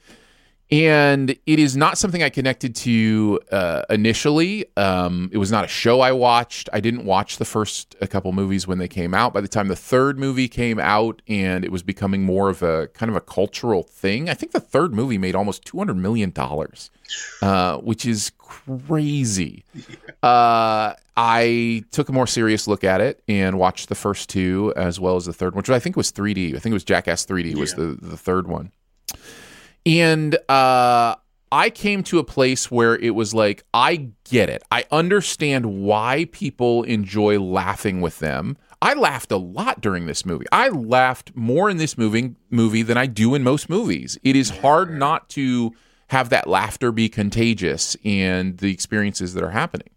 [0.70, 4.66] and it is not something I connected to uh, initially.
[4.76, 6.70] Um, it was not a show I watched.
[6.74, 9.34] I didn't watch the first a couple movies when they came out.
[9.34, 12.88] By the time the third movie came out, and it was becoming more of a
[12.90, 16.32] kind of a cultural thing, I think the third movie made almost two hundred million
[16.32, 16.92] dollars,
[17.42, 19.64] uh, which is crazy.
[20.22, 25.00] Uh, I took a more serious look at it and watched the first two as
[25.00, 26.56] well as the third one, which I think was 3D.
[26.56, 27.78] I think it was Jackass 3D was Yeah.
[27.86, 28.72] the the third one
[29.88, 31.16] and uh
[31.50, 34.64] I came to a place where it was like I get it.
[34.70, 38.58] I understand why people enjoy laughing with them.
[38.82, 40.46] I laughed a lot during this movie.
[40.52, 44.20] I laughed more in this movie movie than I do in most movies.
[44.24, 45.74] It is hard not to
[46.10, 49.90] have that laughter be contagious and the experiences that are happening.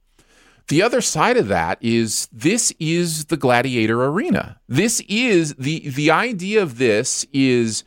[0.68, 4.60] The other side of that is this is the gladiator arena.
[4.68, 7.82] This is the the idea of this is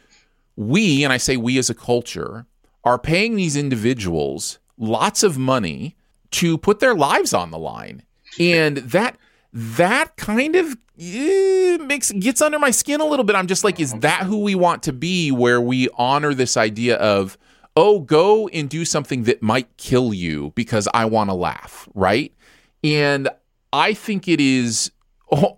[0.55, 2.45] we, and I say we as a culture,
[2.83, 5.95] are paying these individuals lots of money
[6.31, 8.03] to put their lives on the line.
[8.39, 9.17] And that
[9.53, 13.35] that kind of eh, makes gets under my skin a little bit.
[13.35, 16.97] I'm just like, is that who we want to be where we honor this idea
[16.97, 17.37] of,
[17.75, 22.33] oh, go and do something that might kill you because I want to laugh, right?
[22.83, 23.29] And
[23.71, 24.91] I think it is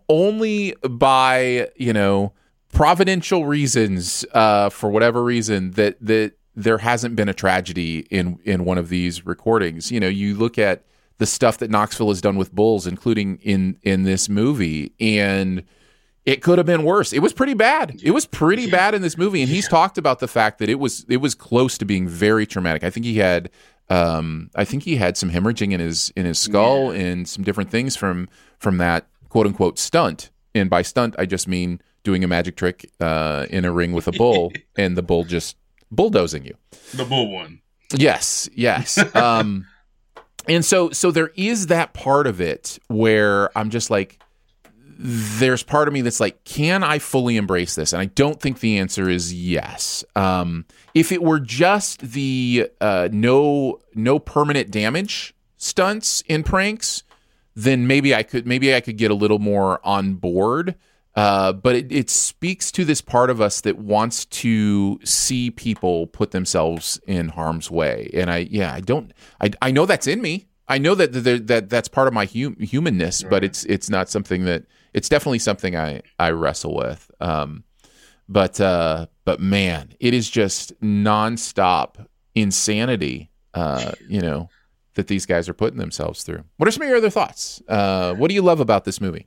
[0.09, 2.33] only by, you know,
[2.75, 8.65] providential reasons, uh, for whatever reason, that that there hasn't been a tragedy in in
[8.65, 9.91] one of these recordings.
[9.91, 10.83] You know, you look at
[11.17, 15.63] the stuff that Knoxville has done with bulls, including in in this movie, and
[16.25, 17.13] it could have been worse.
[17.13, 17.99] It was pretty bad.
[18.03, 20.79] It was pretty bad in this movie, and he's talked about the fact that it
[20.79, 22.83] was it was close to being very traumatic.
[22.83, 23.49] I think he had
[23.89, 27.69] um, I think he had some hemorrhaging in his in his skull and some different
[27.69, 28.27] things from
[28.59, 30.31] from that quote unquote stunt.
[30.53, 34.07] And by stunt, I just mean doing a magic trick uh, in a ring with
[34.07, 35.57] a bull, and the bull just
[35.91, 36.55] bulldozing you.
[36.93, 37.59] The bull one.
[37.93, 38.97] Yes, yes.
[39.15, 39.67] Um,
[40.47, 44.19] and so so there is that part of it where I'm just like
[44.97, 47.93] there's part of me that's like can I fully embrace this?
[47.93, 50.03] And I don't think the answer is yes.
[50.15, 57.03] Um, if it were just the uh, no no permanent damage stunts in pranks,
[57.55, 60.75] then maybe I could maybe I could get a little more on board.
[61.15, 66.07] Uh, but it, it speaks to this part of us that wants to see people
[66.07, 68.09] put themselves in harm's way.
[68.13, 70.47] And I, yeah, I don't, I, I know that's in me.
[70.67, 74.09] I know that that, that that's part of my hum, humanness, but it's it's not
[74.09, 77.11] something that it's definitely something I I wrestle with.
[77.19, 77.63] Um,
[78.27, 83.29] but uh, but man, it is just nonstop insanity.
[83.53, 84.49] Uh, you know
[84.95, 86.43] that these guys are putting themselves through.
[86.57, 87.61] What are some of your other thoughts?
[87.67, 89.25] Uh, what do you love about this movie?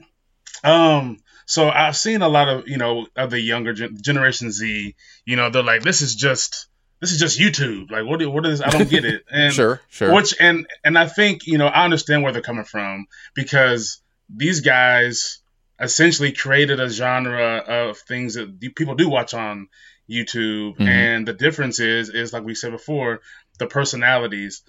[0.64, 1.18] Um,
[1.48, 4.94] so I've seen a lot of you know of the younger gen- generation Z.
[5.24, 6.68] You know, they're like, this is just
[7.00, 7.90] this is just YouTube.
[7.90, 8.24] Like, what?
[8.26, 8.60] What is?
[8.60, 9.24] I don't get it.
[9.32, 10.14] And Sure, sure.
[10.14, 14.60] Which and and I think you know I understand where they're coming from because these
[14.60, 15.40] guys
[15.80, 19.68] essentially created a genre of things that people do watch on
[20.10, 20.76] YouTube.
[20.76, 20.86] Mhm.
[20.88, 23.20] And the difference is, is like we said before,
[23.58, 24.62] the personalities.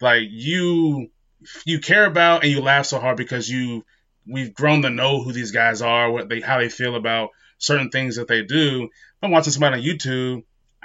[0.00, 1.08] Like you,
[1.64, 3.84] you care about and you laugh so hard because you,
[4.26, 7.90] we've grown to know who these guys are, what they, how they feel about certain
[7.90, 8.84] things that they do.
[8.84, 8.90] If
[9.22, 10.42] I'm watching somebody on YouTube,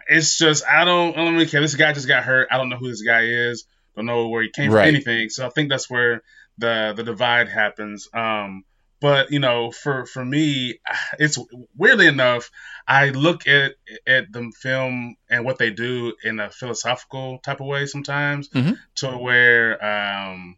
[0.08, 1.62] it's just I don't, I don't really care.
[1.62, 2.48] This guy just got hurt.
[2.52, 3.66] I don't know who this guy is.
[3.96, 4.84] Don't know where he came Right.
[4.84, 5.30] from, anything.
[5.30, 6.22] So I think that's where
[6.58, 8.08] the the divide happens.
[8.14, 8.64] Um,
[9.00, 10.80] but you know, for for me,
[11.20, 11.38] it's
[11.76, 12.52] weirdly enough,
[12.88, 13.74] I look at
[14.08, 18.78] at the film and what they do in a philosophical type of way sometimes, Mhm.
[18.96, 20.58] to where um,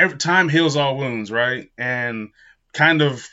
[0.00, 1.68] every time heals all wounds, right?
[1.78, 2.30] And
[2.72, 3.26] kind of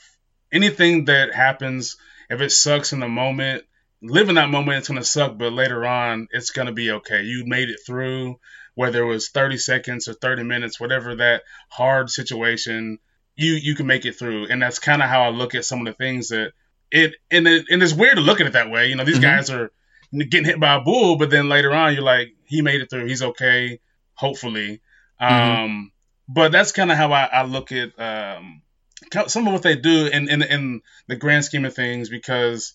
[0.51, 1.97] anything that happens,
[2.29, 3.63] if it sucks in the moment,
[4.01, 7.23] live in that moment, it's gonna suck, but later on, it's gonna be okay.
[7.23, 8.39] You made it through,
[8.75, 12.99] whether it was 30 seconds or 30 minutes, whatever that hard situation,
[13.35, 14.47] you you can make it through.
[14.49, 16.51] And that's kind of how I look at some of the things that
[16.91, 18.87] it and it and it's weird to look at it that way.
[18.89, 19.21] You know, these Mhm.
[19.21, 19.71] guys are
[20.15, 23.05] getting hit by a bull, but then later on, you're like, he made it through.
[23.07, 23.79] He's okay,
[24.13, 24.79] hopefully.
[25.21, 25.31] Mhm.
[25.31, 25.91] Um,
[26.27, 28.61] but that's kind of how I, I look at um,
[29.27, 32.73] some of what they do in, in in the grand scheme of things because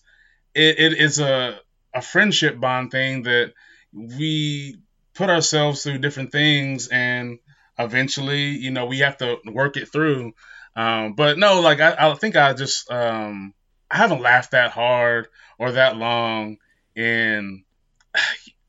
[0.53, 1.59] it, it is a
[1.93, 3.53] a friendship bond thing that
[3.93, 4.77] we
[5.13, 7.37] put ourselves through different things and
[7.77, 10.33] eventually you know we have to work it through.
[10.75, 13.53] Um, but no like I, I think i just um,
[13.91, 15.27] i haven't laughed that hard
[15.59, 16.57] or that long
[16.95, 17.63] in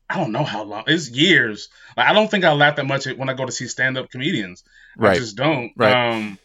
[0.09, 3.05] i don't know how long it's years like, i don't think i laugh that much
[3.07, 4.63] when i go to see stand-up comedians
[4.97, 5.15] Right.
[5.15, 6.11] i just don't Right.
[6.13, 6.37] um,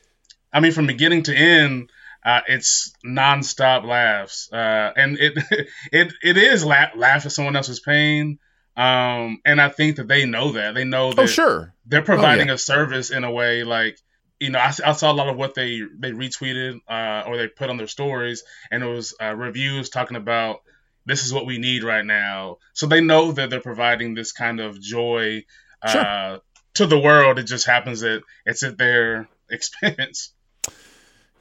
[0.53, 1.91] i mean from beginning to end
[2.23, 5.39] uh, it's nonstop laughs, uh, and it
[5.91, 8.39] it it is laugh, laugh at someone else's pain.
[8.77, 11.73] Um, and I think that they know that they know that Oh, sure.
[11.87, 12.55] they're providing yeah.
[12.55, 13.99] a service in a way like
[14.39, 17.49] you know I, I saw a lot of what they they retweeted uh, or they
[17.49, 20.61] put on their stories, and it was uh, reviews talking about
[21.07, 22.59] this is what we need right now.
[22.75, 25.45] So they know that they're providing this kind of joy
[25.83, 26.39] uh,
[26.75, 27.39] to the world.
[27.39, 30.33] It just happens that it's at their expense.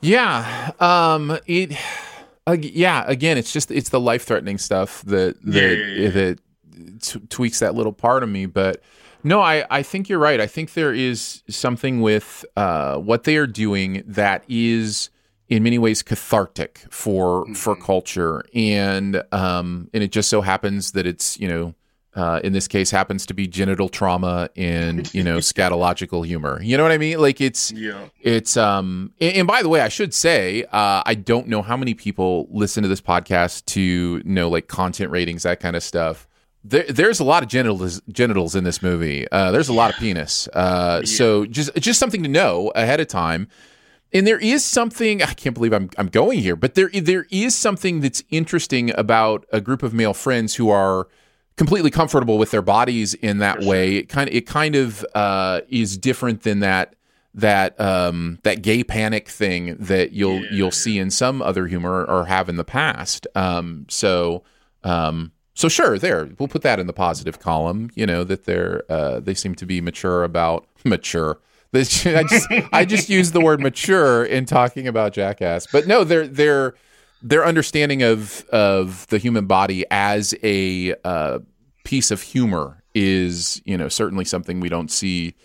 [0.01, 0.71] Yeah.
[0.79, 1.37] Um.
[1.45, 1.73] It.
[2.47, 3.03] ag- yeah.
[3.07, 6.09] Again, it's just it's the life threatening stuff that that Yeah, yeah, yeah.
[6.09, 6.39] that
[7.01, 8.45] t- tweaks that little part of me.
[8.45, 8.81] But
[9.23, 10.39] no, I I think you're right.
[10.39, 15.09] I think there is something with uh what they are doing that is
[15.49, 17.83] in many ways cathartic for for Mm-hmm.
[17.85, 21.73] culture and um and it just so happens that it's you know
[22.15, 26.75] uh, in this case happens to be genital trauma and you know scatological humor you
[26.75, 28.07] know what i mean like it's Yeah.
[28.21, 31.77] it's um and, and by the way, I should say, uh, I don't know how
[31.77, 36.27] many people listen to this podcast to know like content ratings, that kind of stuff.
[36.63, 39.25] There, there's a lot of genitals genitals in this movie.
[39.31, 40.47] Uh, there's a lot of penis.
[40.53, 43.47] Uh, So just just something to know ahead of time.
[44.11, 47.55] And there is something I can't believe I'm I'm going here, but there there is
[47.55, 51.07] something that's interesting about a group of male friends who are
[51.57, 53.97] completely comfortable with their bodies in that way.
[53.97, 56.95] It kind of it kind of uh, is different than that
[57.35, 62.25] that um, that gay panic thing that you'll you'll see in some other humor or
[62.25, 63.27] have in the past.
[63.35, 64.43] Um, so
[64.83, 67.91] um, so sure, there we'll put that in the positive column.
[67.93, 71.39] You know that they're uh, they seem to be mature about mature.
[71.73, 76.27] I just I just used the word mature in talking about Jackass, but no, they're
[76.27, 76.75] they're
[77.21, 81.39] their understanding of of the human body as a uh,
[81.83, 85.35] piece of humor is you know certainly something we don't see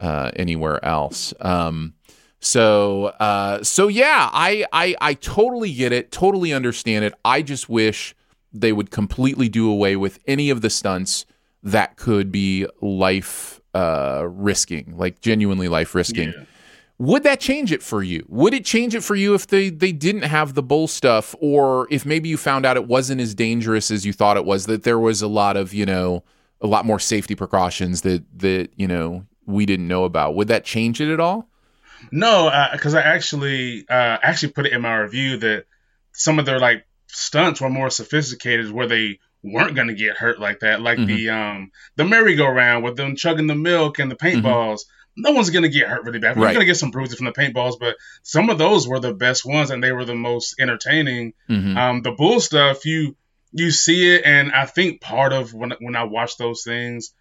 [0.00, 1.34] uh, anywhere else.
[1.40, 1.94] Um,
[2.40, 7.14] so uh, so yeah, I, I I totally get it, totally understand it.
[7.24, 8.14] I just wish
[8.52, 11.24] they would completely do away with any of the stunts
[11.62, 16.34] that could be life uh, risking, like genuinely life risking.
[16.98, 18.24] Would that change it for you?
[18.28, 21.88] Would it change it for you if they they didn't have the bull stuff, or
[21.90, 24.66] if maybe you found out it wasn't as dangerous as you thought it was?
[24.66, 26.22] That there was a lot of you know
[26.60, 30.34] a lot more safety precautions that that you know we didn't know about.
[30.36, 31.48] Would that change it at all?
[32.10, 35.66] No, because I actually uh, actually put it in my review that
[36.12, 40.38] some of their like stunts were more sophisticated, where they weren't going to get hurt
[40.40, 44.80] like that, like the um the merry-go-round with them chugging the milk and the paintballs.
[45.16, 46.36] No one's going to get hurt really bad.
[46.38, 46.54] We're Right.
[46.54, 49.44] going to get some bruises from the paintballs, but some of those were the best
[49.44, 51.34] ones, and they were the most entertaining.
[51.50, 51.76] Mhm.
[51.76, 53.16] Um, the bull stuff, you
[53.54, 57.12] you see it, and I think part of when when I watch those things,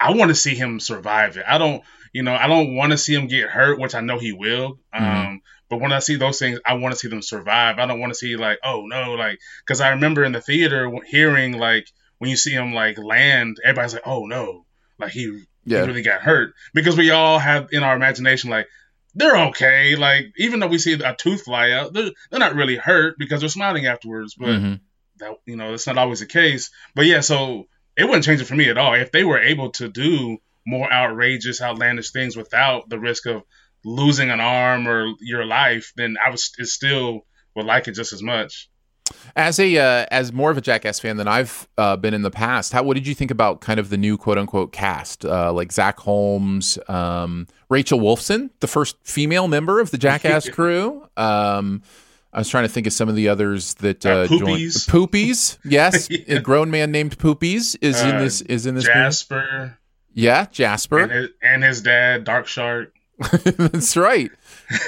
[0.00, 1.44] I want to see him survive it.
[1.46, 1.82] I don't,
[2.12, 4.80] you know, I don't want to see him get hurt, which I know he will.
[4.92, 5.38] Um, Mhm.
[5.72, 7.78] But when I see those things, I want to see them survive.
[7.78, 10.92] I don't want to see like, oh no, like, because I remember in the theater
[11.06, 14.66] hearing like when you see him like land, everybody's like, oh no,
[14.98, 15.80] like he, Yeah.
[15.80, 18.66] he really got hurt because we all have in our imagination like
[19.14, 19.96] they're okay.
[19.96, 23.40] Like even though we see a tooth fly out, they're, they're not really hurt because
[23.40, 24.34] they're smiling afterwards.
[24.34, 24.80] But Mhm.
[25.20, 26.70] that you know that's not always the case.
[26.94, 27.66] But yeah, so
[27.96, 30.92] it wouldn't change it for me at all if they were able to do more
[30.92, 33.42] outrageous, outlandish things without the risk of
[33.84, 35.92] losing an arm or your life.
[35.96, 37.20] Then I was it still
[37.54, 38.68] would like it just as much.
[39.36, 42.30] As a uh, as more of a Jackass fan than I've uh, been in the
[42.30, 45.52] past, how what did you think about kind of the new quote unquote cast, uh,
[45.52, 51.06] like Zach Holmes, um, Rachel Wolfson, the first female member of the Jackass crew?
[51.16, 51.82] Um,
[52.32, 54.42] I was trying to think of some of the others that uh, joined.
[54.46, 54.88] Poopies.
[54.88, 58.86] Poopies, yes, a grown man named Poopies is in Uh, this is in this.
[58.86, 58.94] movie.
[58.98, 59.78] Jasper
[60.14, 61.00] Yeah, Jasper.
[61.00, 62.94] and his, and his dad, Dark Shark.
[63.56, 64.30] That's right.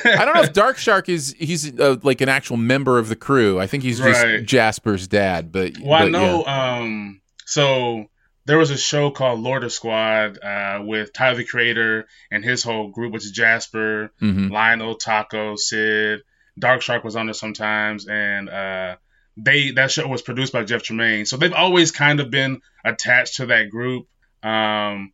[0.04, 3.16] I don't know if Dark Shark is he's uh, like an actual member of the
[3.16, 3.60] crew.
[3.60, 4.44] I think he's just Right.
[4.44, 5.52] Jasper's dad.
[5.52, 6.42] But Well, I but, know.
[6.46, 6.78] yeah.
[6.78, 8.06] Um, so
[8.46, 12.88] there was a show called Loiter Squad uh, with Tyler the Creator and his whole
[12.90, 14.50] group, which is Jasper, Mhm.
[14.50, 16.20] Lionel, Taco, Sid,
[16.58, 18.96] Dark Shark was on there sometimes, and uh,
[19.36, 21.26] they that show was produced by Jeff Tremaine.
[21.26, 24.06] So they've always kind of been attached to that group.
[24.42, 25.12] Um,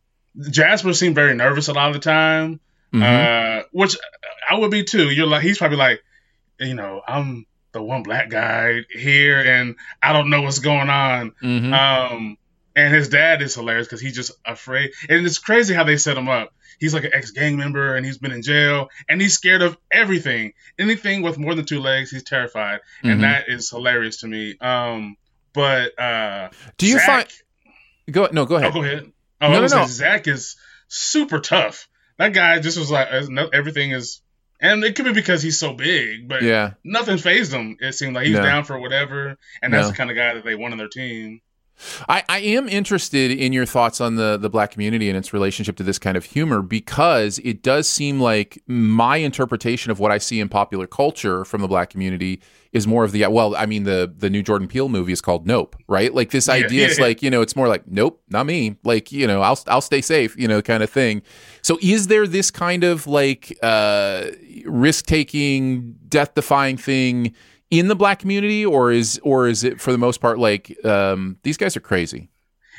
[0.49, 2.59] Jasper seemed very nervous a lot of the time,
[2.93, 3.59] Mhm.
[3.61, 3.95] uh, which
[4.49, 5.09] I would be too.
[5.09, 6.03] You're like, he's probably like,
[6.59, 11.31] you know, I'm the one black guy here, and I don't know what's going on.
[11.41, 11.73] Mhm.
[11.73, 12.37] Um,
[12.75, 16.17] and his dad is hilarious because he's just afraid, and it's crazy how they set
[16.17, 16.53] him up.
[16.79, 19.77] He's like an ex gang member, and he's been in jail, and he's scared of
[19.91, 20.53] everything.
[20.79, 23.11] Anything with more than two legs, he's terrified, Mhm.
[23.11, 24.57] and that is hilarious to me.
[24.59, 25.15] Um,
[25.53, 27.27] but uh, Do you Zach- find
[28.11, 28.69] go no go ahead.
[28.69, 29.11] Oh, go ahead.
[29.41, 29.85] Oh, No, no, no.
[29.87, 30.55] Zach is
[30.87, 31.87] super tough.
[32.21, 34.21] That guy just was like uh, everything is,
[34.59, 36.73] and it could be because he's so big, but Yeah.
[36.83, 37.77] nothing fazed him.
[37.79, 38.43] It seemed like he's No.
[38.43, 39.89] down for whatever, and that's No.
[39.89, 41.41] the kind of guy that they want on their team.
[42.09, 45.75] I, I am interested in your thoughts on the the black community and its relationship
[45.77, 50.17] to this kind of humor because it does seem like my interpretation of what I
[50.17, 53.83] see in popular culture from the black community is more of the well, I mean
[53.83, 56.13] the the new Jordan Peele movie is called Nope, right?
[56.13, 57.03] Like this Yeah, idea is yeah.
[57.05, 58.77] like you know it's more like Nope, not me.
[58.83, 61.21] Like you know I'll I'll stay safe, you know, kind of thing.
[61.61, 64.27] So is there this kind of like uh,
[64.65, 67.33] risk taking, death defying thing?
[67.71, 71.37] In the black community, or is or is it for the most part like um,
[71.43, 72.29] these guys are crazy?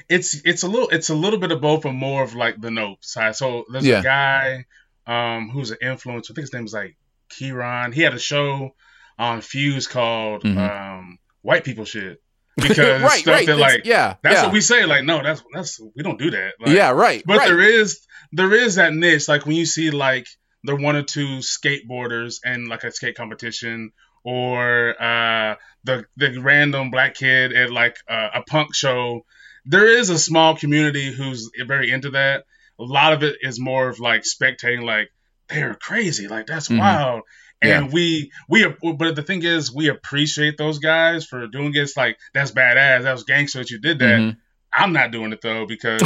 [0.09, 2.71] It's it's a little it's a little bit of both, and more of like the
[2.71, 3.35] nope side.
[3.35, 4.01] So there's Yeah.
[4.01, 4.67] a guy
[5.07, 6.31] um, who's an influencer.
[6.33, 6.97] I think his name is like
[7.31, 7.93] Kieran.
[7.93, 8.75] He had a show
[9.19, 10.59] on Fuse called Mhm.
[10.59, 12.21] um, White People Shit.
[12.57, 14.43] Because Right, stuff right, that like yeah, that's yeah.
[14.45, 14.85] what we say.
[14.85, 16.53] Like no, that's that's we don't do that.
[16.61, 17.23] Like, yeah, right.
[17.25, 17.49] But right.
[17.49, 18.01] there is
[18.33, 20.27] there is that niche, like when you see like
[20.65, 23.93] the one or two skateboarders and like a skate competition,
[24.25, 29.25] or uh, the the random black kid at like uh, a punk show.
[29.65, 32.45] There is a small community who's very into that.
[32.81, 35.11] A lot of it is more of like spectating, like
[35.49, 36.79] they're crazy, like that's Mhm.
[36.79, 37.23] wild.
[37.61, 37.93] And Yeah.
[37.93, 38.67] we we
[38.97, 41.79] but the thing is we appreciate those guys for doing it.
[41.79, 43.03] It's like that's badass.
[43.03, 44.19] That was gangster that you did that.
[44.21, 44.37] Mhm.
[44.73, 46.01] I'm not doing it though because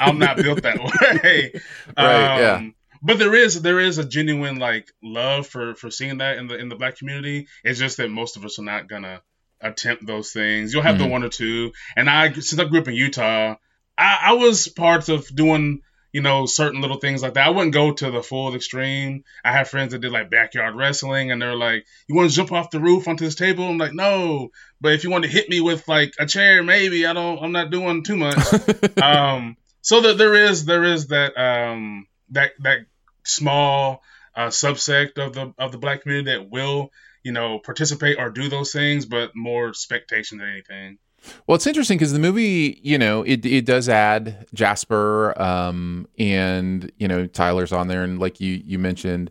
[0.00, 0.76] I'm not built that
[1.22, 1.52] way.
[1.96, 2.68] Right, yeah.
[3.02, 6.56] But there is there is a genuine like love for for seeing that in the
[6.56, 7.48] in the black community.
[7.64, 9.22] It's just that most of us are not gonna
[9.60, 10.72] attempt those things.
[10.72, 11.10] You'll have the Mhm.
[11.10, 11.72] one or two.
[11.96, 13.56] And I since I grew up in Utah,
[13.98, 15.82] I, I was part of doing
[16.12, 17.46] you know certain little things like that.
[17.46, 19.24] I wouldn't go to the full extreme.
[19.44, 22.52] I have friends that did like backyard wrestling, and they're like, "You want to jump
[22.52, 24.50] off the roof onto this table?" I'm like, "No."
[24.80, 27.42] But if you want to hit me with like a chair, maybe I don't.
[27.42, 28.38] I'm not doing too much.
[29.02, 32.80] um, so that there is there is that um, that that
[33.24, 34.02] small
[34.34, 36.90] uh, subsect of the of the black community that will
[37.22, 40.98] you know participate or do those things, but more spectation than anything.
[41.46, 46.90] Well, it's interesting because the movie, you know, it it does add Jasper, um, and
[46.98, 49.30] you know Tyler's on there, and like you you mentioned,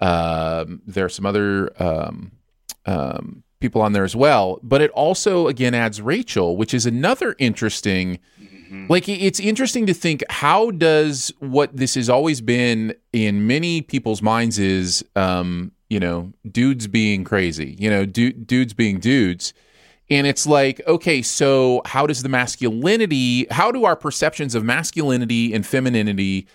[0.00, 2.32] um, there are some other um,
[2.86, 4.60] um, people on there as well.
[4.62, 8.18] But it also again adds Rachel, which is another interesting.
[8.88, 14.22] Like it's interesting to think how does what this has always been in many people's
[14.22, 19.52] minds is, um, you know, dudes being crazy, you know, du- dudes being dudes.
[20.08, 25.52] And it's like, okay, so how does the masculinity, how do our perceptions of masculinity
[25.54, 26.48] and femininity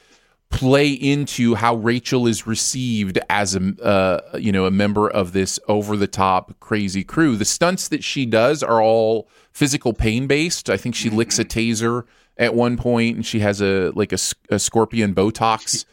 [0.50, 5.60] play into how Rachel is received as a, uh, you know, a member of this
[5.68, 7.36] over the top crazy crew?
[7.38, 10.70] The stunts that she does are all physical pain based.
[10.70, 12.04] I think she licks a taser
[12.38, 15.86] at one point, and she has a like a scorpion Botox,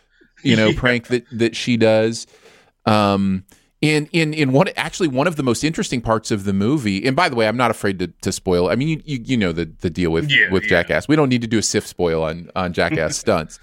[0.43, 2.27] you know, prank that that she does.
[2.87, 3.45] Um,
[3.81, 7.15] in in in one actually one of the most interesting parts of the movie, and
[7.15, 8.69] by the way, I'm not afraid to, to spoil.
[8.69, 10.69] I mean, you, you you know the the deal with Yeah, with yeah.
[10.71, 11.07] Jackass.
[11.07, 13.61] We don't need to do a SIF spoil on on Jackass stunts.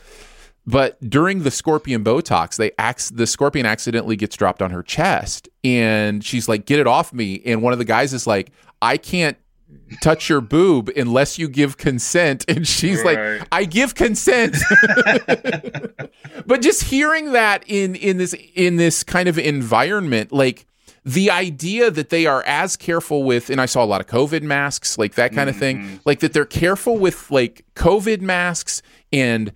[0.65, 5.49] But during the scorpion Botox, they acc- the scorpion accidentally gets dropped on her chest,
[5.63, 8.97] and she's like, "Get it off me!" And one of the guys is like, "I
[8.97, 9.37] can't
[10.01, 13.39] touch your boob unless you give consent," and she's Right.
[13.39, 14.57] like, "I give consent."
[16.45, 20.65] but just hearing that in in this in this kind of environment, like
[21.05, 24.41] the idea that they are as careful with and i saw a lot of covid
[24.41, 25.95] masks like that kind of thing mm-hmm.
[26.05, 29.53] like that they're careful with like covid masks and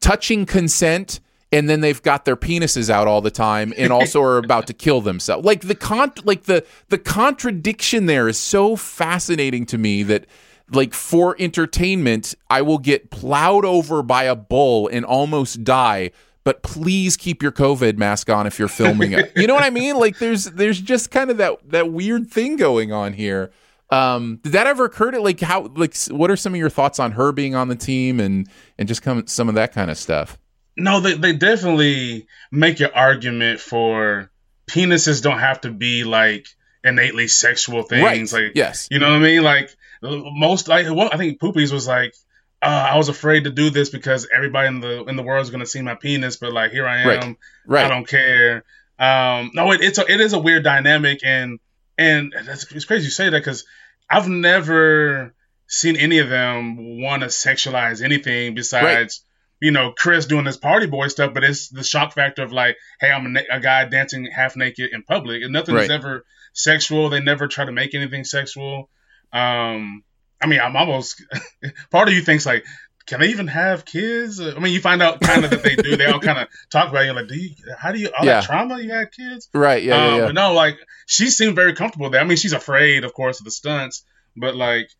[0.00, 1.20] touching consent
[1.52, 4.72] and then they've got their penises out all the time and also are about to
[4.72, 5.44] kill themselves.
[5.44, 10.26] Like the con like the the contradiction there is so fascinating to me that
[10.72, 16.10] like for entertainment i will get plowed over by a bull and almost die
[16.44, 19.32] but please keep your covid mask on if you're filming it.
[19.36, 19.96] You know what i mean?
[19.96, 23.50] Like there's there's just kind of that that weird thing going on here.
[23.90, 26.98] Um did that ever occur to like how like what are some of your thoughts
[26.98, 28.48] on her being on the team and
[28.78, 30.38] and just come some of that kind of stuff
[30.82, 34.30] No, they they definitely make your argument for
[34.66, 36.46] penises don't have to be like
[36.82, 38.32] innately sexual things.
[38.32, 38.44] Right.
[38.44, 38.88] Like Yes.
[38.90, 39.42] you know what I mean?
[39.42, 42.14] Like most like well, I think Poopies was like,
[42.62, 45.50] uh, I was afraid to do this because everybody in the in the world is
[45.50, 47.36] gonna see my penis, but like here I am, Right.
[47.66, 47.84] Right.
[47.86, 48.64] I don't care.
[48.98, 51.58] Um, no, it, it's a, it is a weird dynamic, and
[51.96, 53.64] and that's, it's crazy you say that because
[54.08, 55.34] I've never
[55.66, 59.22] seen any of them want to sexualize anything besides
[59.60, 62.76] you know Chris doing this party boy stuff, but it's the shock factor of like,
[63.00, 65.90] hey, I'm a, na- a guy dancing half naked in public, and nothing's Right.
[65.90, 67.08] ever sexual.
[67.10, 68.88] They never try to make anything sexual.
[69.32, 70.02] Um,
[70.40, 71.22] I mean, I'm almost
[71.90, 72.64] part of you thinks like,
[73.06, 74.40] can they even have kids?
[74.40, 75.96] I mean, you find out kind of that they do.
[75.96, 77.06] They all kind of talk about it.
[77.06, 77.50] You're like, do you?
[77.78, 78.08] How do you?
[78.16, 78.40] All Yeah.
[78.40, 79.48] that trauma you had kids?
[79.52, 80.26] right yeah yeah, Um, yeah.
[80.26, 82.20] But no, like she seemed very comfortable there.
[82.20, 84.04] I mean, she's afraid, of course, of the stunts,
[84.36, 84.90] but like,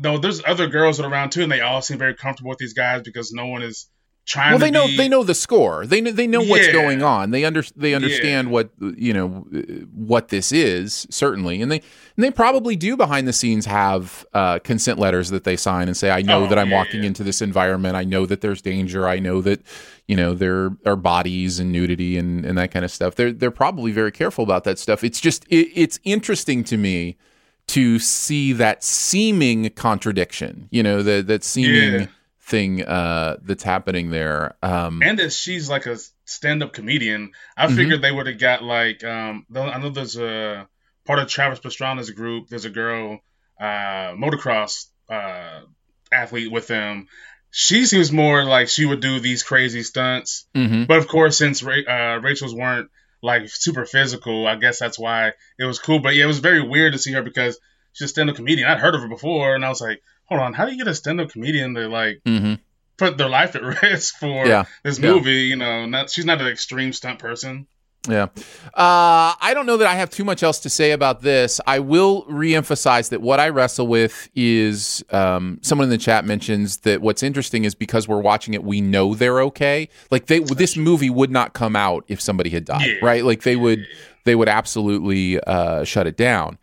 [0.00, 2.58] no, there's other girls that are around too, and they all seem very comfortable with
[2.58, 3.88] these guys because no one is
[4.26, 4.50] trying.
[4.52, 5.86] well to they know be- they know the score.
[5.86, 7.30] They know they know what's going on.
[7.30, 9.28] They under they understand what you know
[9.92, 11.60] what this is certainly.
[11.60, 11.82] And they
[12.16, 15.96] and they probably do behind the scenes have uh, consent letters that they sign and
[15.96, 17.96] say i know Oh, that i'm yeah, walking into this environment.
[17.96, 19.08] I know that there's danger.
[19.08, 19.62] I know that
[20.06, 23.14] you know there are bodies and nudity and and that kind of stuff.
[23.16, 25.02] They're they're probably very careful about that stuff.
[25.02, 27.16] It's just it, it's interesting to me
[27.74, 32.06] to see that seeming contradiction you know that that seeming Yeah.
[32.42, 34.56] thing uh, that's happening there.
[34.62, 37.30] Um, and that she's like a stand-up comedian.
[37.56, 37.76] I Mhm.
[37.76, 39.46] figured they would have got like um.
[39.54, 40.66] I know there's a
[41.06, 42.48] part of Travis Pastrana's group.
[42.48, 43.20] There's a girl,
[43.60, 45.60] uh, motocross uh,
[46.12, 47.06] athlete with them.
[47.52, 50.46] She seems more like she would do these crazy stunts.
[50.54, 50.86] mhm.
[50.88, 52.90] But of course, since Ra- uh, Rachel's weren't
[53.22, 55.98] like super physical, I guess that's why it was cool.
[56.00, 57.58] But yeah, it was very weird to see her because
[57.92, 58.68] she's a stand-up comedian.
[58.68, 60.88] I'd heard of her before, and I was like, hold on, how do you get
[60.88, 62.58] a stand-up comedian to like Mhm.
[62.96, 64.64] put their life at risk for Yeah.
[64.82, 65.10] this Yeah.
[65.12, 65.42] movie?
[65.44, 67.66] You know, not she's not an extreme stunt person.
[68.08, 68.28] Yeah.
[68.74, 71.60] Uh, I don't know that I have too much else to say about this.
[71.66, 76.78] I will reemphasize that what I wrestle with is um, someone in the chat mentions
[76.78, 79.88] that what's interesting is because we're watching it, we know they're okay.
[80.10, 82.94] Like they, this movie would not come out if somebody had died, Yeah.
[83.06, 83.22] right?
[83.24, 83.86] Like they would,
[84.24, 86.56] they would absolutely uh, shut it down.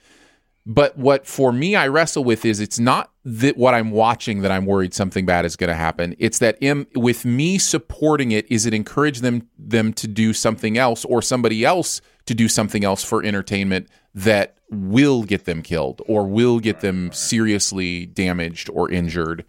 [0.70, 4.52] But what for me I wrestle with is it's not that what I'm watching that
[4.52, 6.14] I'm worried something bad is going to happen.
[6.20, 6.58] It's that
[6.94, 11.64] with me supporting it, is it encourage them them to do something else or somebody
[11.64, 16.82] else to do something else for entertainment that will get them killed or will get
[16.82, 19.46] them seriously damaged or injured.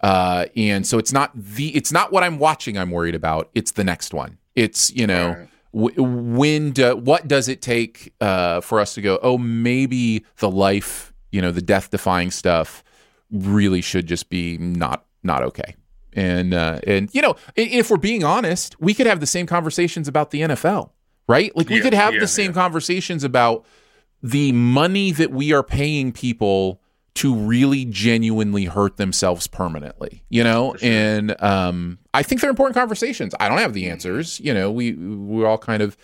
[0.00, 3.50] Uh, and so it's not the it's not what I'm watching I'm worried about.
[3.54, 4.38] It's the next one.
[4.54, 9.18] It's you know when do, what does it take uh, for us to go?
[9.22, 12.84] Oh, maybe the life you know the death defying stuff
[13.30, 15.74] really should just be not not okay.
[16.12, 20.08] And uh, and you know if we're being honest, we could have the same conversations
[20.08, 20.90] about the NFL,
[21.26, 21.56] right?
[21.56, 23.64] Like we Yeah, could have yeah, the same conversations about
[24.22, 26.81] the money that we are paying people
[27.14, 30.74] to really genuinely hurt themselves permanently you know?
[30.82, 33.34] And um i think they're important conversations.
[33.40, 34.40] I don't have the answers.
[34.40, 35.96] You know we we all kind of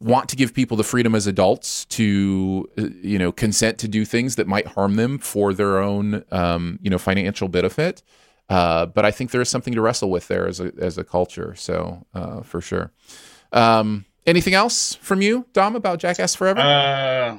[0.00, 4.04] want to give people the freedom as adults to uh, you know consent to do
[4.04, 8.02] things that might harm them for their own um you know financial benefit.
[8.48, 11.04] Uh but i think there is something to wrestle with there as a as a
[11.04, 11.54] culture.
[11.56, 12.92] So uh for sure.
[13.52, 16.60] Um anything else from you dom about jackass forever?
[16.60, 17.38] Uh,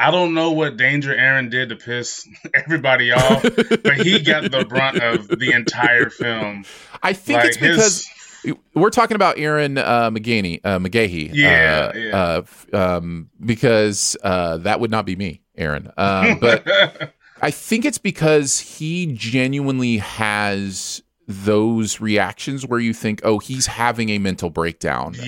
[0.00, 4.64] I don't know what danger Ehren did to piss everybody off, but he got the
[4.68, 6.64] brunt of the entire film.
[7.02, 11.30] I think Like, it's his- because we're talking about Ehren uh, McGhehey, uh, McGhehey.
[11.34, 12.42] Yeah, uh, yeah.
[12.72, 15.92] Uh, um, because uh, that would not be me, Ehren.
[15.98, 16.66] Um, but
[17.42, 24.08] I think it's because he genuinely has those reactions where you think, oh, he's having
[24.08, 25.14] a mental breakdown.
[25.22, 25.24] Yeah,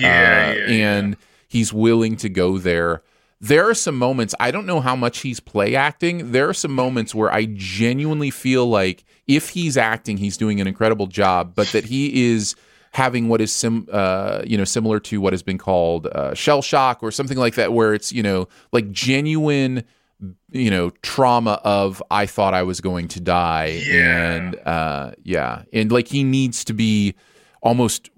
[0.49, 1.17] uh, yeah, and
[1.47, 3.03] he's willing to go there.
[3.43, 6.31] There are some moments, I don't know how much he's play acting.
[6.31, 10.67] There are some moments where I genuinely feel like if he's acting, he's doing an
[10.67, 12.55] incredible job, but that he is
[12.91, 16.61] having what is sim, uh, you know, similar to what has been called uh, shell
[16.61, 19.83] shock or something like that, where it's, you know, like genuine
[20.51, 24.31] you know trauma of i thought i was going to die Yeah.
[24.35, 27.15] and uh yeah and like he needs to be
[27.61, 28.09] almost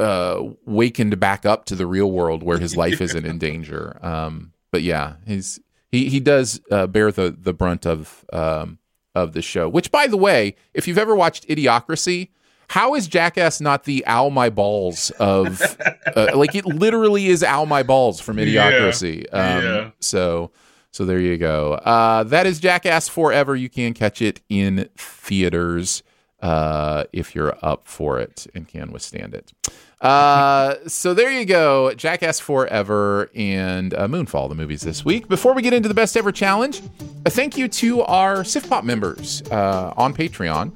[0.00, 4.51] uh wakened back up to the real world where his life isn't in danger um
[4.72, 5.60] but yeah he's
[5.92, 8.78] he he does uh, bear the the brunt of um
[9.14, 12.30] of the show which by the way if you've ever watched idiocracy
[12.68, 15.60] how is jackass not the ow my balls of
[16.16, 18.46] uh, like it literally is ow my balls from Yeah.
[18.72, 19.90] idiocracy um Yeah.
[20.00, 20.50] so
[20.94, 21.72] so there you go.
[21.72, 23.56] Uh, that is Jackass Forever.
[23.56, 26.02] You can catch it in theaters
[26.42, 29.52] uh, if you're up for it and can withstand it.
[30.00, 31.94] Uh, so there you go.
[31.94, 35.28] Jackass Forever and uh, Moonfall, the movies this week.
[35.28, 36.82] Before we get into the best ever challenge,
[37.24, 40.72] a thank you to our SIFPOP members uh, on Patreon.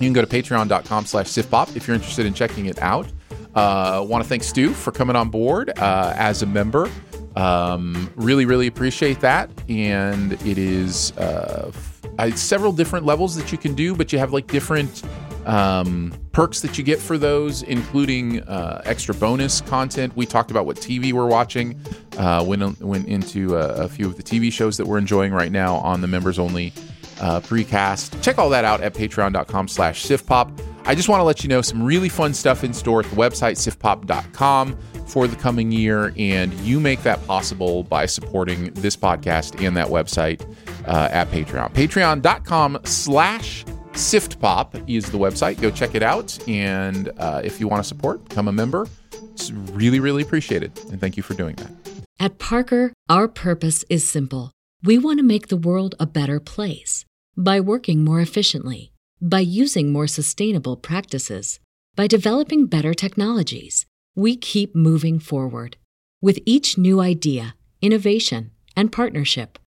[0.00, 3.06] You can go to patreon.com slash sifpop if you're interested in checking it out.
[3.54, 6.90] Uh, Want to thank Stu for coming on board uh, as a member.
[7.36, 9.48] Um, really, really appreciate that.
[9.68, 11.12] And it is
[12.18, 15.02] uh, several different levels that you can do, but you have like different
[15.46, 20.14] um, perks that you get for those, including uh, extra bonus content.
[20.16, 21.80] We talked about what TV we're watching,
[22.16, 25.52] uh, went, went into a, a few of the TV shows that we're enjoying right
[25.52, 26.72] now on the members only
[27.20, 28.20] uh, precast.
[28.22, 30.58] Check all that out at patreon.com slash sifpop.
[30.84, 33.16] I just want to let you know some really fun stuff in store at the
[33.16, 39.64] website sifpop.com for the coming year, and you make that possible by supporting this podcast
[39.64, 40.40] and that website
[40.86, 41.72] uh, at Patreon.
[41.72, 45.60] Patreon.com slash sifpop is the website.
[45.60, 48.86] Go check it out, and uh, if you want to support, become a member.
[49.32, 51.70] It's really, really appreciated, and thank you for doing that.
[52.20, 54.52] At Parker, our purpose is simple.
[54.82, 57.04] We want to make the world a better place
[57.36, 61.60] by working more efficiently, by using more sustainable practices,
[61.94, 63.86] by developing better technologies.
[64.14, 65.76] We keep moving forward.
[66.20, 69.58] With each new idea, innovation, and partnership,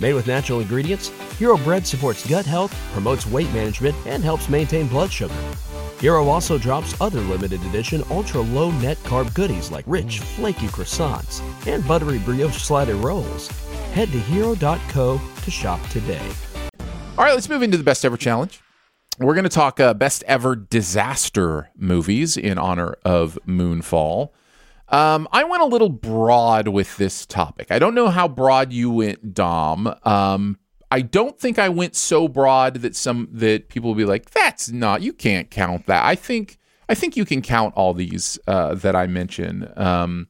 [0.00, 4.86] Made with natural ingredients, Hero Bread supports gut health, promotes weight management, and helps maintain
[4.86, 5.34] blood sugar.
[6.00, 11.42] Hero also drops other limited edition ultra low net carb goodies like rich, flaky croissants
[11.66, 13.48] and buttery brioche slider rolls.
[13.92, 16.26] Head to hero.co to shop today.
[17.16, 18.60] All right, let's move into the best ever challenge.
[19.18, 24.30] We're going to talk uh, best ever disaster movies in honor of Moonfall.
[24.90, 27.70] Um, I went a little broad with this topic.
[27.70, 29.94] I don't know how broad you went, Dom.
[30.04, 30.58] Um,
[30.90, 34.70] I don't think I went so broad that some that people will be like, "That's
[34.70, 35.02] not.
[35.02, 36.58] You can't count that." I think
[36.88, 39.70] I think you can count all these uh, that I mention.
[39.76, 40.28] Um,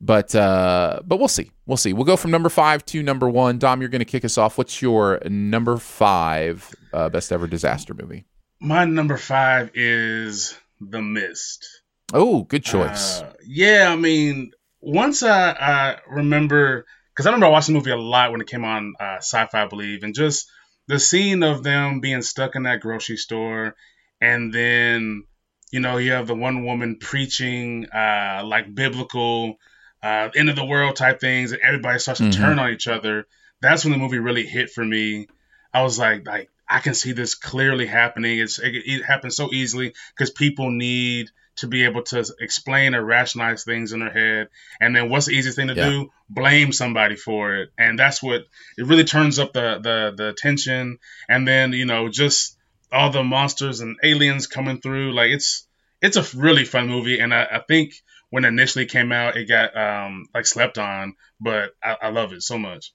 [0.00, 1.50] but uh, but we'll see.
[1.66, 1.92] We'll see.
[1.92, 3.58] We'll go from number five to number one.
[3.58, 4.56] Dom, you're going to kick us off.
[4.56, 8.24] What's your number five uh, best ever disaster movie?
[8.60, 11.79] My number five is The Mist.
[12.12, 13.20] Oh, good choice.
[13.22, 17.96] Uh, yeah, I mean, once I, I remember, because I remember watching the movie a
[17.96, 20.48] lot when it came on uh, Sci-Fi, I believe, and just
[20.88, 23.74] the scene of them being stuck in that grocery store,
[24.20, 25.24] and then
[25.70, 29.56] you know you have the one woman preaching uh, like biblical
[30.02, 32.32] uh, end of the world type things, and everybody starts to Mhm.
[32.32, 33.26] turn on each other.
[33.60, 35.28] That's when the movie really hit for me.
[35.72, 38.38] I was like, like I can see this clearly happening.
[38.38, 43.04] It's it, it happens so easily because people need to be able to explain or
[43.04, 44.48] rationalize things in their head.
[44.80, 45.90] And then what's the easiest thing to Yeah.
[45.90, 46.10] do?
[46.28, 47.70] Blame somebody for it.
[47.76, 48.46] And that's what
[48.78, 50.98] it really turns up the the the tension.
[51.28, 52.56] And then you know just
[52.92, 55.12] all the monsters and aliens coming through.
[55.12, 55.66] Like it's
[56.00, 57.18] it's a really fun movie.
[57.20, 57.94] And I, I think
[58.30, 62.32] when it initially came out, it got um like slept on, but I, I love
[62.32, 62.92] it so much.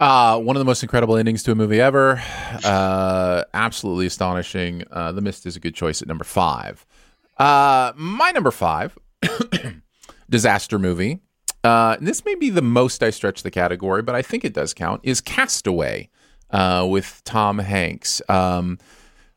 [0.00, 2.22] Uh, one of the most incredible endings to a movie ever.
[2.64, 4.84] Uh, absolutely astonishing.
[4.92, 6.86] Uh, the Mist is a good choice at number five.
[7.38, 8.98] Uh, my number five,
[10.30, 11.20] disaster movie.
[11.64, 14.72] Uh, this may be the most I stretch the category, but I think it does
[14.72, 15.00] count.
[15.02, 16.08] Is Castaway
[16.50, 18.22] uh, with Tom Hanks.
[18.28, 18.78] Um,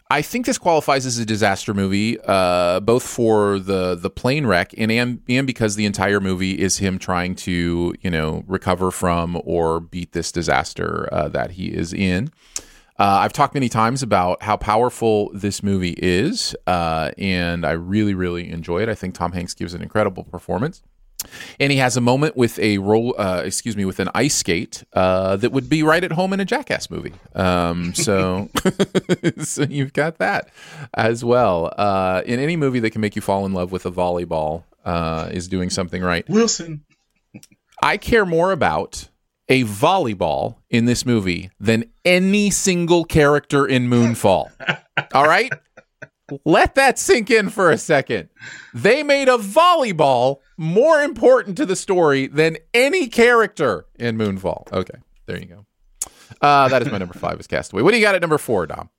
[0.09, 4.73] I think this qualifies as a disaster movie, uh, both for the the plane wreck
[4.77, 9.41] and, and and because the entire movie is him trying to you know recover from
[9.45, 12.29] or beat this disaster uh, that he is in.
[13.01, 18.13] Uh, I've talked many times about how powerful this movie is, uh, and I really
[18.13, 18.89] really enjoy it.
[18.89, 20.83] I think Tom Hanks gives an incredible performance.
[21.59, 24.83] And he has a moment with a roll uh, excuse me with an ice skate
[24.93, 27.13] uh, that would be right at home in a jackass movie.
[27.33, 28.49] Um, so
[29.39, 30.49] so you've got that
[30.93, 31.73] as well.
[31.75, 35.27] Uh, in any movie that can make you fall in love with a volleyball uh,
[35.31, 36.29] is doing something right.
[36.29, 36.85] Wilson.
[37.81, 39.09] I care more about
[39.51, 44.49] a volleyball in this movie than any single character in moonfall
[45.13, 45.51] all right
[46.45, 48.29] let that sink in for a second.
[48.73, 54.71] They made a volleyball more important to the story than any character in Moonfall.
[54.71, 55.65] Okay, there you go.
[56.41, 57.83] Uh, that is my number five is Castaway.
[57.83, 58.89] What do you got at number four, Dom?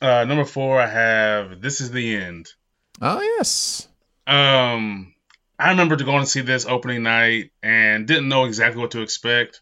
[0.00, 2.48] Uh, number four, I have This Is the End.
[3.00, 3.88] Oh yes.
[4.26, 5.14] Um,
[5.58, 9.60] I remember going to see this opening night and didn't know exactly what to expect,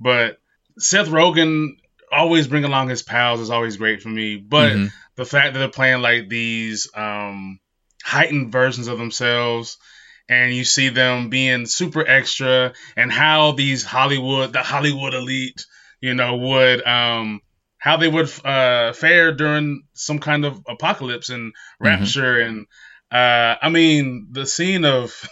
[0.00, 0.38] but
[0.78, 1.76] Seth Rogen
[2.10, 4.36] always bring along his pals is always great for me.
[4.36, 4.86] But mm-hmm.
[5.16, 7.58] the fact that they're playing like these um,
[8.04, 9.78] heightened versions of themselves,
[10.28, 15.66] and you see them being super extra, and how these Hollywood, the Hollywood elite,
[16.00, 17.40] you know, would um,
[17.78, 21.86] how they would uh, fare during some kind of apocalypse and mm-hmm.
[21.86, 22.48] rapture, mm-hmm.
[22.48, 22.66] and
[23.10, 25.28] uh, I mean the scene of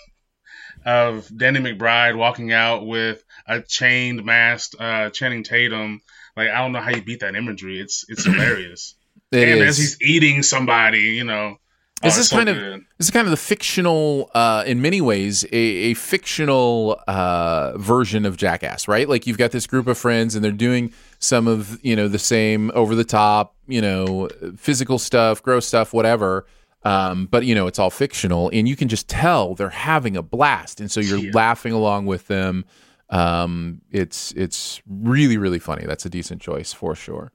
[0.85, 6.01] of Danny McBride walking out with a chained, masked uh, Channing Tatum
[6.37, 7.81] like I don't know how you beat that imagery.
[7.81, 8.95] It's it's hilarious.
[9.33, 9.69] It and is.
[9.69, 11.57] as he's eating somebody, you know.
[12.03, 12.57] This oh, is so kind good.
[12.57, 17.79] of this is kind of the fictional, uh, in many ways, a, a fictional uh,
[17.79, 19.09] version of Jackass, right?
[19.09, 22.19] Like you've got this group of friends, and they're doing some of you know the
[22.19, 26.47] same over the top, you know, physical stuff, gross stuff, whatever.
[26.83, 30.23] Um, but you know, it's all fictional, and you can just tell they're having a
[30.23, 31.31] blast, and so you're yeah.
[31.33, 32.67] laughing along with them.
[33.11, 35.85] Um, it's it's really really funny.
[35.87, 37.33] That's a decent choice for sure.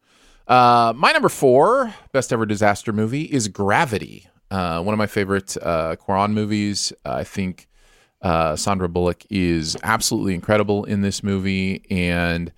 [0.47, 4.27] Uh, my number four best ever disaster movie is Gravity.
[4.49, 5.95] Uh, one of my favorite uh,
[6.27, 6.91] movies.
[7.05, 7.67] I think
[8.21, 12.51] uh, Sandra Bullock is absolutely incredible in this movie, and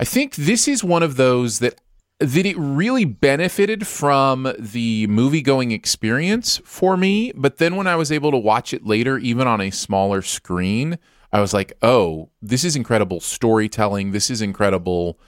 [0.00, 1.80] I think this is one of those that
[2.20, 7.30] that it really benefited from the movie going experience for me.
[7.36, 10.98] But then when I was able to watch it later, even on a smaller screen,
[11.32, 14.12] I was like, oh, this is incredible storytelling.
[14.12, 15.18] This is incredible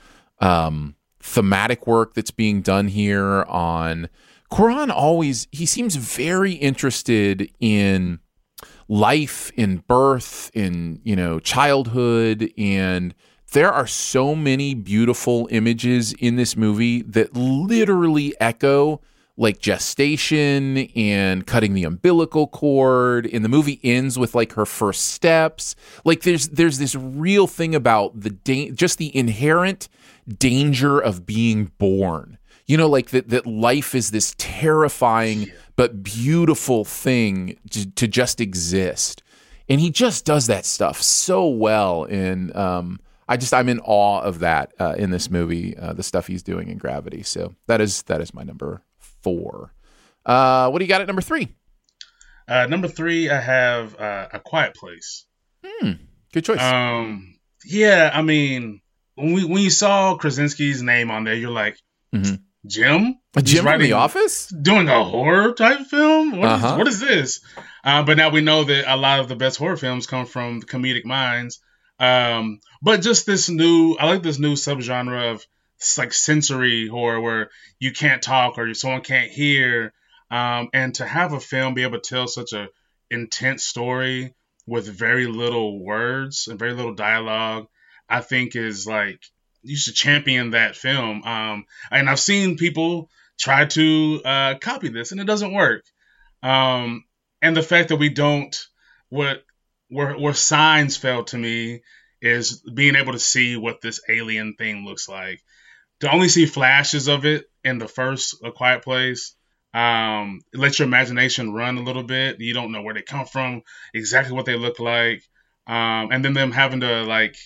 [0.40, 4.09] um, thematic work that's being done here on
[4.51, 8.18] Cuarón, always he seems very interested in
[8.88, 13.14] life, in birth, in you know, childhood and
[13.53, 19.01] there are so many beautiful images in this movie that literally echo
[19.41, 23.26] like gestation and cutting the umbilical cord.
[23.26, 25.74] And the movie ends with like her first steps.
[26.05, 29.88] Like there's there's this real thing about the da- just the inherent
[30.28, 32.36] danger of being born.
[32.66, 38.43] You know like that that life is this terrifying but beautiful thing to, to just
[38.43, 39.22] exist.
[39.70, 42.05] And he just does that stuff so well.
[42.05, 46.03] And um I just I'm in awe of that uh, in this movie, uh, the
[46.03, 47.22] stuff he's doing in Gravity.
[47.22, 48.82] So that is that is my number
[49.22, 49.72] four.
[50.24, 51.54] Uh, what do you got at number three?
[52.46, 55.24] Uh, number three, I have uh, a Quiet Place.
[55.64, 55.92] Hmm,
[56.32, 56.60] good choice.
[56.60, 58.80] Um, yeah, I mean,
[59.14, 61.76] when we when you saw Krasinski's name on there, you're like,
[62.14, 62.36] mm-hmm.
[62.66, 66.38] Jim, a Jim from The Office, doing a horror type film.
[66.38, 66.66] What, uh-huh.
[66.66, 67.40] is, what is this?
[67.84, 70.60] Uh, but now we know that a lot of the best horror films come from
[70.60, 71.60] comedic minds.
[71.98, 75.46] Um, but just this new, I like this new subgenre of
[75.80, 79.94] it's like sensory horror where you can't talk or someone can't hear.
[80.30, 82.68] Um, and to have a film be able to tell such a
[83.10, 84.34] intense story
[84.66, 87.66] with very little words and very little dialogue,
[88.08, 89.20] I think is like
[89.62, 91.22] you should champion that film.
[91.22, 93.08] Um, and I've seen people
[93.38, 95.84] try to uh, copy this and it doesn't work.
[96.42, 97.04] Um,
[97.40, 98.54] and the fact that we don't,
[99.08, 99.42] what
[99.88, 101.80] where where signs fell to me
[102.20, 105.40] is being able to see what this alien thing looks like
[106.01, 109.34] to only see flashes of it in the first A Quiet Place,
[109.72, 112.40] um, let your imagination run a little bit.
[112.40, 113.62] You don't know where they come from,
[113.94, 115.22] exactly what they look like,
[115.66, 117.36] um, and then them having to like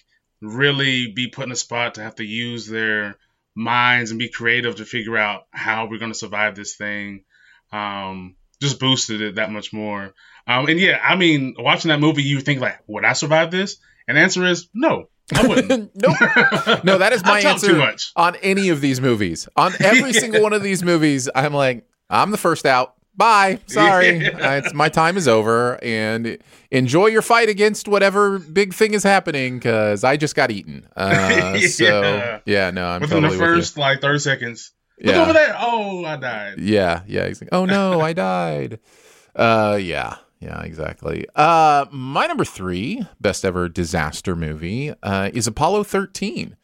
[0.40, 3.16] really be put in a spot to have to use their
[3.54, 7.24] minds and be creative to figure out how we're going to survive this thing.
[7.72, 10.14] Um, just boosted it that much more.
[10.46, 13.76] Um, and yeah, I mean, watching that movie, you think like, would I survive this?
[14.06, 15.08] And the answer is no.
[15.34, 15.90] I wouldn't.
[15.94, 16.16] nope.
[16.84, 18.12] No, that is my answer too much.
[18.16, 19.48] on any of these movies.
[19.56, 22.94] On every single one of these movies, I'm like, I'm the first out.
[23.16, 23.60] Bye.
[23.66, 24.18] Sorry.
[24.18, 24.56] Yeah.
[24.56, 25.78] It's, my time is over.
[25.82, 26.36] And
[26.70, 30.86] enjoy your fight against whatever big thing is happening because I just got eaten.
[30.96, 32.40] Uh, so, Yeah.
[32.44, 33.56] yeah, no, I'm Within totally the with you.
[33.60, 34.72] first like 30 seconds.
[35.00, 35.22] Look Yeah.
[35.22, 35.56] over there.
[35.58, 36.58] Oh, I died.
[36.58, 37.26] Yeah, yeah.
[37.28, 38.78] He's like, oh no, I died.
[39.34, 41.26] Uh, yeah, yeah, exactly.
[41.34, 46.54] Uh, my number three best ever disaster movie uh, is Apollo 13,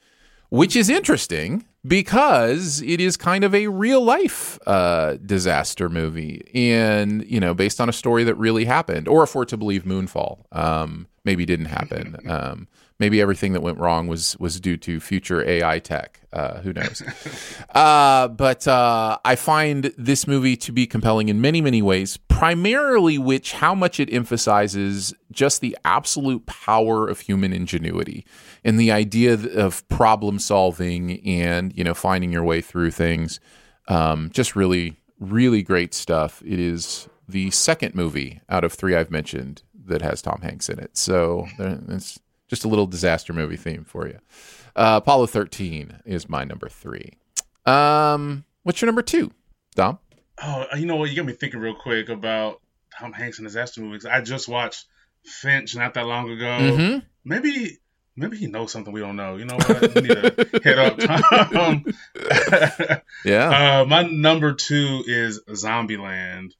[0.51, 7.25] which is interesting because it is kind of a real life uh, disaster movie, and
[7.25, 10.45] you know, based on a story that really happened, or if we're to believe Moonfall,
[10.53, 12.19] um, maybe didn't happen.
[12.29, 12.69] Um,
[13.01, 16.21] maybe everything that went wrong was was due to future AI tech.
[16.33, 17.03] Uh, who knows?
[17.75, 22.19] uh, but uh, I find this movie to be compelling in many, many ways.
[22.19, 28.25] Primarily, which how much it emphasizes just the absolute power of human ingenuity
[28.65, 33.41] and the idea of problem solving and you know finding your way through things.
[33.89, 36.43] Um, just really, really great stuff.
[36.47, 40.79] It is the second movie out of three I've mentioned that has Tom Hanks in
[40.79, 40.97] it.
[40.97, 42.21] So it's
[42.51, 44.19] just a little disaster movie theme for you.
[44.77, 47.13] Uh, Apollo 13 is my number three.
[47.65, 49.31] Um, what's your number two,
[49.75, 49.99] Dom?
[50.43, 51.09] Oh, you know what?
[51.11, 52.61] You got me thinking real quick about
[52.99, 54.05] Tom Hanks and disaster movies.
[54.05, 54.85] I just watched
[55.25, 56.45] Finch not that long ago.
[56.47, 57.03] Mhm.
[57.25, 57.79] Maybe,
[58.17, 59.37] maybe he knows something we don't know.
[59.37, 59.81] You know what?
[59.95, 61.85] We need to hit up Tom.
[63.25, 63.81] Yeah.
[63.83, 66.53] Uh, my number two is Zombieland.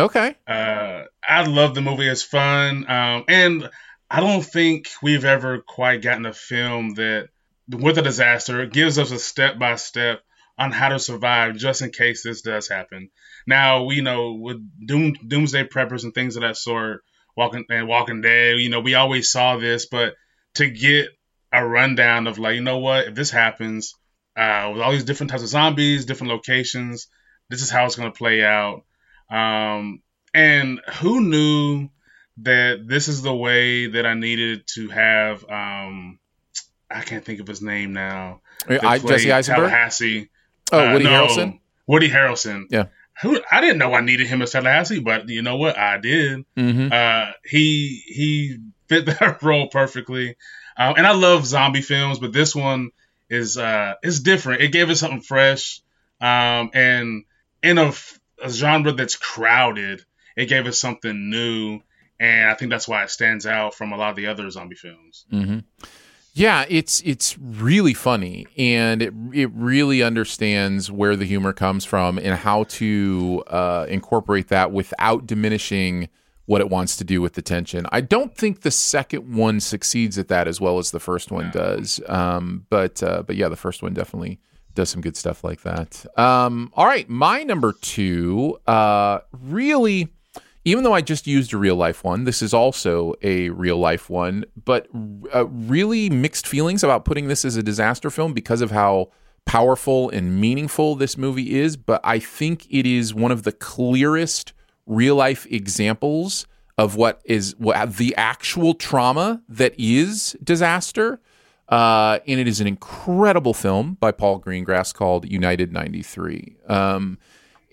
[0.00, 0.34] Okay.
[0.46, 2.06] Uh, I love the movie.
[2.08, 2.88] It's fun.
[2.90, 3.70] Um, and
[4.10, 7.28] I don't think we've ever quite gotten a film that,
[7.68, 10.22] with a disaster, gives us a step by step
[10.58, 13.10] on how to survive just in case this does happen.
[13.46, 17.02] Now, we know with doom, doomsday preppers and things of that sort,
[17.36, 20.14] Walking and Walking Dead, you know, we always saw this, but
[20.54, 21.08] to get
[21.52, 23.94] a rundown of like, you know what, if this happens,
[24.36, 27.08] uh, with all these different types of zombies, different locations,
[27.48, 28.84] this is how it's going to play out.
[29.30, 30.02] Um,
[30.34, 31.88] and who knew
[32.42, 35.44] that this is the way that I needed to have?
[35.48, 36.18] Um,
[36.90, 38.40] I can't think of his name now.
[38.68, 39.70] Uh, I- Jesse Eisenberg?
[39.70, 40.28] Tallahassee.
[40.72, 41.60] Oh, Woody no, Harrelson?
[41.86, 42.64] Woody Harrelson.
[42.70, 42.86] Yeah.
[43.22, 45.76] Who I didn't know I needed him as Tallahassee, but you know what?
[45.76, 46.44] I did.
[46.56, 46.92] Mhm.
[46.92, 48.58] Uh, he he
[48.88, 50.36] fit that role perfectly.
[50.76, 52.90] Um, and I love zombie films, but this one
[53.28, 54.62] is uh is different.
[54.62, 55.80] It gave us something fresh,
[56.20, 57.24] um, and
[57.62, 57.92] in a
[58.48, 60.04] genre that's crowded,
[60.36, 61.80] it gave us something new,
[62.20, 64.76] and I think that's why it stands out from a lot of the other zombie
[64.76, 65.26] films.
[65.30, 65.58] hmm
[66.34, 72.18] Yeah, it's it's really funny, and it it really understands where the humor comes from
[72.18, 76.08] and how to uh, incorporate that without diminishing
[76.46, 77.86] what it wants to do with the tension.
[77.92, 81.50] I don't think the second one succeeds at that as well as the first one
[81.50, 82.00] does.
[82.08, 84.38] Um, but uh, but yeah, the first one definitely
[84.74, 86.06] does some good stuff like that.
[86.16, 90.08] Um, all right, my number two, uh, really
[90.68, 94.10] even though I just used a real life one, this is also a real life
[94.10, 94.86] one, but
[95.34, 99.10] uh, really mixed feelings about putting this as a disaster film because of how
[99.46, 101.78] powerful and meaningful this movie is.
[101.78, 104.52] But I think it is one of the clearest
[104.84, 106.46] real life examples
[106.76, 111.18] of what is what the actual trauma that is disaster.
[111.70, 116.56] Uh, and it is an incredible film by Paul Greengrass called United 93.
[116.66, 117.18] Um,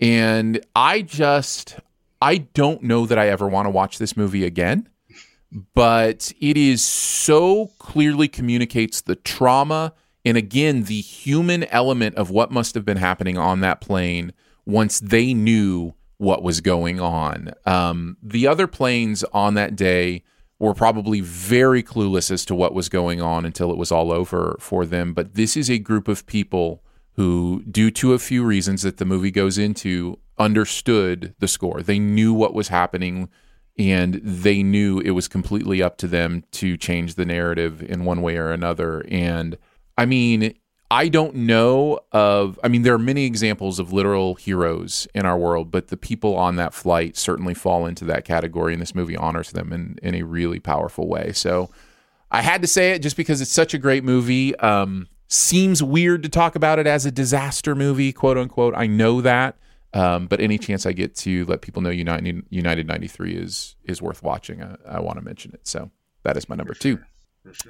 [0.00, 1.76] and I just,
[2.20, 4.88] I don't know that I ever want to watch this movie again,
[5.74, 9.92] but it is so clearly communicates the trauma
[10.26, 14.32] and again, the human element of what must have been happening on that plane
[14.66, 17.52] once they knew what was going on.
[17.64, 20.24] Um, the other planes on that day
[20.58, 24.56] were probably very clueless as to what was going on until it was all over
[24.58, 25.14] for them.
[25.14, 29.04] But this is a group of people who, due to a few reasons that the
[29.04, 31.82] movie goes into, understood the score.
[31.82, 33.28] They knew what was happening
[33.78, 38.22] and they knew it was completely up to them to change the narrative in one
[38.22, 39.04] way or another.
[39.08, 39.58] And
[39.98, 40.54] I mean,
[40.90, 45.36] I don't know of, I mean, there are many examples of literal heroes in our
[45.36, 49.16] world, but the people on that flight certainly fall into that category, and this movie
[49.16, 51.32] honors them in, in a really powerful way.
[51.32, 51.70] So
[52.30, 54.56] I had to say it just because it's such a great movie.
[54.56, 58.74] Um, seems weird to talk about it as a disaster movie, quote unquote.
[58.76, 59.56] I know that.
[59.96, 64.02] Um, but any chance I get to let people know United United 93 is is
[64.02, 65.66] worth watching, I, I want to mention it.
[65.66, 65.90] So
[66.22, 66.98] that is my number two.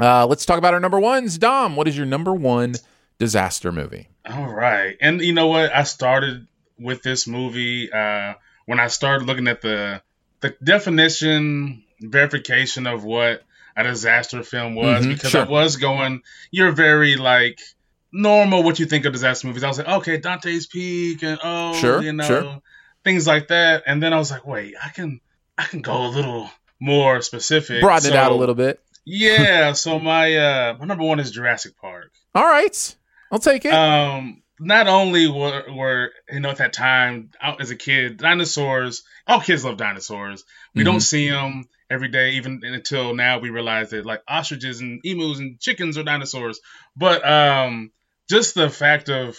[0.01, 1.39] Uh, let's talk about our number ones.
[1.39, 2.75] Dom, what is your number one
[3.19, 4.09] disaster movie?
[4.29, 4.97] All right.
[5.01, 5.75] And you know what?
[5.75, 6.47] I started
[6.79, 10.03] with this movie uh, when I started looking at the
[10.41, 13.43] the definition verification of what
[13.77, 15.43] a disaster film was Mhm, because sure.
[15.43, 17.61] I was going, you're very like
[18.17, 19.63] normal what you think of disaster movies.
[19.65, 22.63] I was like, okay, Dante's Peak and oh, Sure, you know, sure.
[23.05, 23.83] things like that.
[23.87, 25.21] And then I was like, wait, I can
[25.59, 26.51] I can go a little
[26.81, 27.81] more specific.
[27.81, 28.81] Broaden it out a little bit.
[29.05, 32.11] Yeah, so my uh my number one is Jurassic Park.
[32.35, 32.97] All right,
[33.31, 33.73] I'll take it.
[33.73, 39.05] Um, not only were, were you know at that time out as a kid, dinosaurs.
[39.27, 40.45] All kids love dinosaurs.
[40.75, 40.87] We Mhm.
[40.87, 43.39] don't see them every day, even until now.
[43.39, 46.61] We realize that like ostriches and emus and chickens are dinosaurs.
[46.97, 47.91] But um,
[48.29, 49.39] just the fact of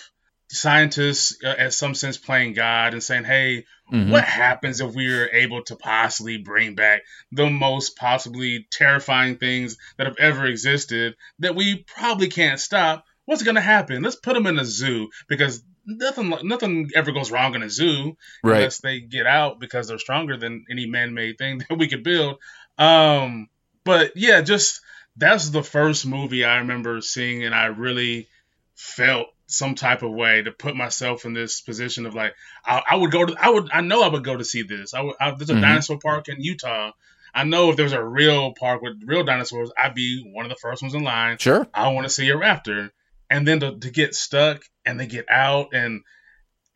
[0.50, 4.12] scientists, uh, at some sense, playing God and saying, "Hey, Mhm.
[4.12, 9.78] what happens if we are able to possibly bring back the most possibly terrifying things
[9.98, 13.06] that have ever existed that we probably can't stop?
[13.26, 14.02] What's going to happen?
[14.04, 18.18] Let's put them in a zoo because nothing nothing ever goes wrong in a zoo
[18.44, 18.58] Right.
[18.58, 22.40] unless they get out because they're stronger than any man-made thing that we could build.
[22.78, 23.48] Um,
[23.84, 24.82] but yeah, just
[25.18, 28.28] that's the first movie I remember seeing, and I really
[28.78, 32.34] felt some type of way to put myself in this position of like
[32.66, 34.94] I, I would go to I would I know I would go to see this.
[34.94, 35.62] I would I, there's a Mhm.
[35.62, 36.92] dinosaur park in Utah.
[37.34, 40.56] I know if there's a real park with real dinosaurs, I'd be one of the
[40.62, 41.38] first ones in line.
[41.40, 41.68] Sure.
[41.74, 42.92] I want to see a raptor.
[43.30, 46.02] And then to, to get stuck and they get out and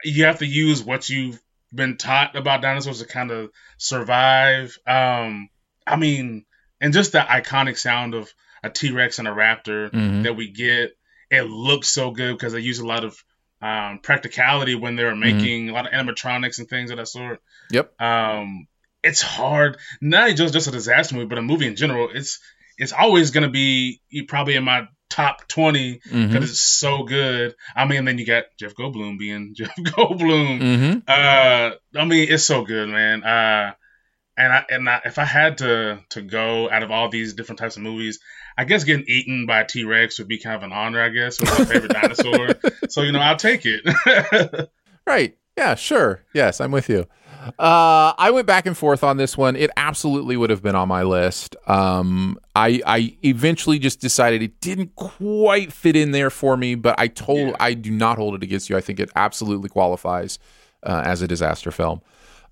[0.03, 1.39] you have to use what you've
[1.73, 4.77] been taught about dinosaurs to kind of survive.
[4.87, 5.49] Um,
[5.85, 6.45] I mean,
[6.79, 8.31] and just the iconic sound of
[8.63, 10.23] a T Rex and a raptor Mhm.
[10.23, 10.91] that we get,
[11.31, 13.17] it looks so good because they use a lot of
[13.61, 17.39] um, practicality when they were making a lot of animatronics and things of that sort.
[17.71, 17.99] Yep.
[18.01, 18.67] Um,
[19.03, 22.09] it's hard, not just just a disaster movie, but a movie in general.
[22.13, 22.39] It's
[22.77, 26.41] it's always going to be probably in my top 20 because Mhm.
[26.43, 27.53] it's so good.
[27.75, 30.59] I mean, then you got Jeff Goldblum being Jeff Goldblum.
[30.61, 31.03] Mhm.
[31.07, 33.23] Uh, I mean, it's so good, man.
[33.23, 33.73] Uh,
[34.37, 37.59] and I and I, if I had to to go out of all these different
[37.59, 38.19] types of movies,
[38.57, 41.01] I guess getting eaten by a T Rex would be kind of an honor.
[41.01, 42.55] I guess with my favorite dinosaur.
[42.89, 44.69] So you know, I'll take it.
[45.05, 45.35] Right.
[45.57, 46.23] Yeah, sure.
[46.33, 47.07] Yes, I'm with you.
[47.59, 49.55] Uh, I went back and forth on this one.
[49.55, 51.55] It absolutely would have been on my list.
[51.67, 56.95] Um, I I eventually just decided it didn't quite fit in there for me, but
[56.99, 58.77] I told I do not hold it against you.
[58.77, 60.37] I think it absolutely qualifies
[60.83, 62.01] uh, as a disaster film.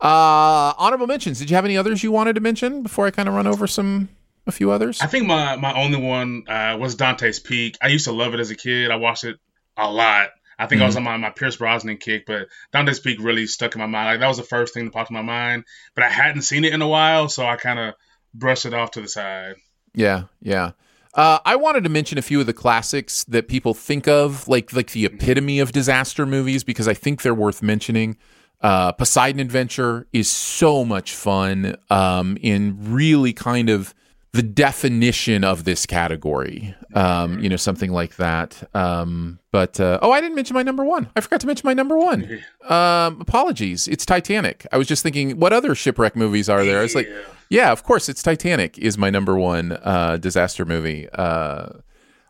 [0.01, 1.39] Uh, honorable mentions.
[1.39, 3.67] Did you have any others you wanted to mention before I kind of run over
[3.67, 4.09] some
[4.47, 5.01] a few others?
[5.01, 7.77] I think my my only one uh, was Dante's Peak.
[7.81, 8.91] I used to love it as a kid.
[8.91, 9.37] I watched it
[9.77, 10.29] a lot.
[10.57, 10.97] I think I was Mhm.
[10.99, 14.07] on my, my Pierce Brosnan kick, but Dante's Peak really stuck in my mind.
[14.07, 15.63] Like that was the first thing that popped in my mind.
[15.95, 17.93] But I hadn't seen it in a while, so I kind of
[18.33, 19.55] brushed it off to the side.
[19.93, 20.71] Yeah, yeah.
[21.13, 24.71] Uh, I wanted to mention a few of the classics that people think of, like
[24.73, 28.17] like the epitome of disaster movies, because I think they're worth mentioning.
[28.61, 33.93] Uh, Poseidon Adventure is so much fun um, in really kind of
[34.31, 36.75] the definition of this category.
[36.93, 38.61] Um, you know, something like that.
[38.75, 41.09] Um, but uh, oh, I didn't mention my number one.
[41.15, 42.41] I forgot to mention my number one.
[42.69, 43.87] Um, apologies.
[43.87, 44.67] It's Titanic.
[44.71, 46.77] I was just thinking, what other shipwreck movies are there?
[46.77, 47.09] I was like,
[47.49, 51.09] yeah, of course, it's Titanic is my number one uh, disaster movie.
[51.11, 51.69] Uh,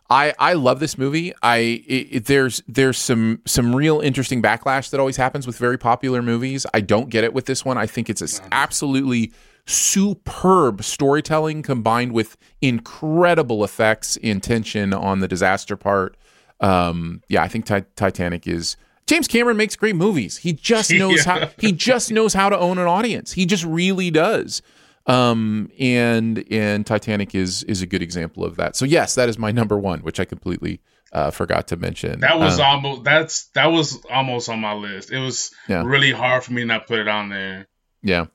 [0.10, 1.34] I I love this movie.
[1.44, 5.78] I it, it- there's there's some some real interesting backlash that always happens with very
[5.78, 6.66] popular movies.
[6.74, 7.78] I don't get it with this one.
[7.78, 9.32] I think it's a absolutely
[9.68, 16.18] superb storytelling combined with incredible effects in tension on the disaster part.
[16.60, 18.76] Um, yeah, I think Ti- Titanic is.
[19.08, 20.38] James Cameron makes great movies.
[20.38, 21.40] He just knows Yeah.
[21.40, 23.34] how he just knows how to own an audience.
[23.34, 24.62] He just really does.
[25.08, 28.76] Um, and and Titanic is is a good example of that.
[28.76, 30.82] So yes, that is my number one, which I completely
[31.12, 32.20] uh, forgot to mention.
[32.20, 35.12] That was Um, almost that's that was almost on my list.
[35.12, 35.84] It was Yeah.
[35.86, 37.68] really hard for me to not put it on there.
[38.04, 38.26] Yeah.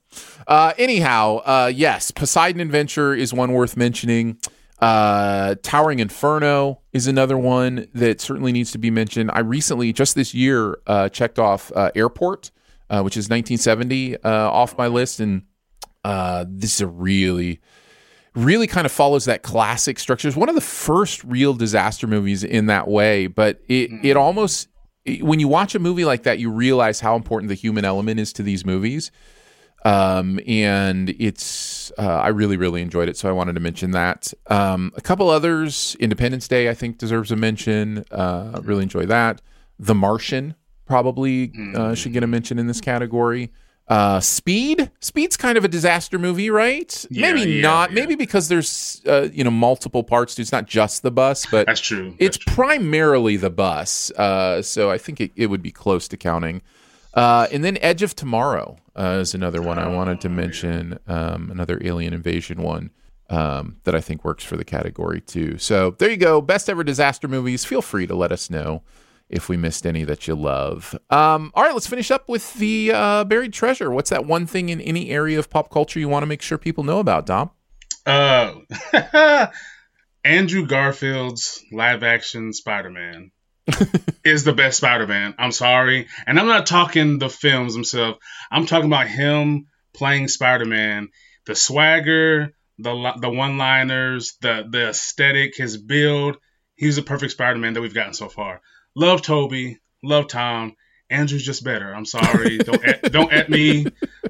[0.46, 4.38] Uh, anyhow, uh, yes, Poseidon Adventure is one worth mentioning.
[4.80, 9.30] Uh, Towering Inferno is another one that certainly needs to be mentioned.
[9.32, 12.50] I recently, just this year, uh, checked off uh, Airport,
[12.90, 15.42] uh, which is 1970, uh, off my list, and
[16.04, 17.60] uh, this is a really,
[18.34, 20.28] really kind of follows that classic structure.
[20.28, 24.68] It's one of the first real disaster movies in that way, but it it almost
[25.04, 28.18] it- when you watch a movie like that, you realize how important the human element
[28.20, 29.10] is to these movies
[29.84, 34.32] um, and it's uh, I really really enjoyed it, so I wanted to mention that.
[34.48, 38.04] Um, a couple others, Independence Day, I think deserves a mention.
[38.10, 39.42] Uh, really enjoy that.
[39.78, 40.54] The Martian
[40.86, 43.52] probably uh, should get a mention in this category.
[43.86, 47.04] Uh, Speed, Speed's kind of a disaster movie, right?
[47.10, 47.92] Yeah, maybe yeah, not.
[47.92, 50.42] Maybe because there's uh, you know multiple parts to.
[50.42, 52.14] It's not just the bus, but That's true.
[52.18, 54.10] it's primarily the bus.
[54.12, 56.62] Uh, so I think it, it would be close to counting.
[57.12, 60.98] Uh, and then Edge of Tomorrow uh, is another one I wanted to mention.
[61.06, 62.90] Um, another alien invasion one.
[63.30, 65.58] um, that I think works for the category too.
[65.58, 66.40] So there you go.
[66.40, 67.64] Best ever disaster movies.
[67.64, 68.82] Feel free to let us know
[69.28, 70.94] if we missed any that you love.
[71.10, 73.90] Um, all right, let's finish up with the uh, buried treasure.
[73.90, 76.58] What's that one thing in any area of pop culture you want to make sure
[76.58, 77.50] people know about, Dom?
[78.06, 78.56] Uh,
[80.24, 83.30] Andrew Garfield's live action Spider Man
[84.24, 85.34] is the best Spider Man.
[85.38, 86.08] I'm sorry.
[86.26, 88.18] And I'm not talking the films themselves,
[88.50, 91.08] I'm talking about him playing Spider Man.
[91.46, 96.36] The swagger, the, the one liners, the, the aesthetic, his build.
[96.74, 98.60] He's the perfect Spider Man that we've gotten so far.
[98.94, 99.78] Love Tobey.
[100.02, 100.76] love Tom.
[101.10, 101.94] Andrew's just better.
[101.94, 102.58] I'm sorry.
[102.58, 103.86] Don't at, don't at me.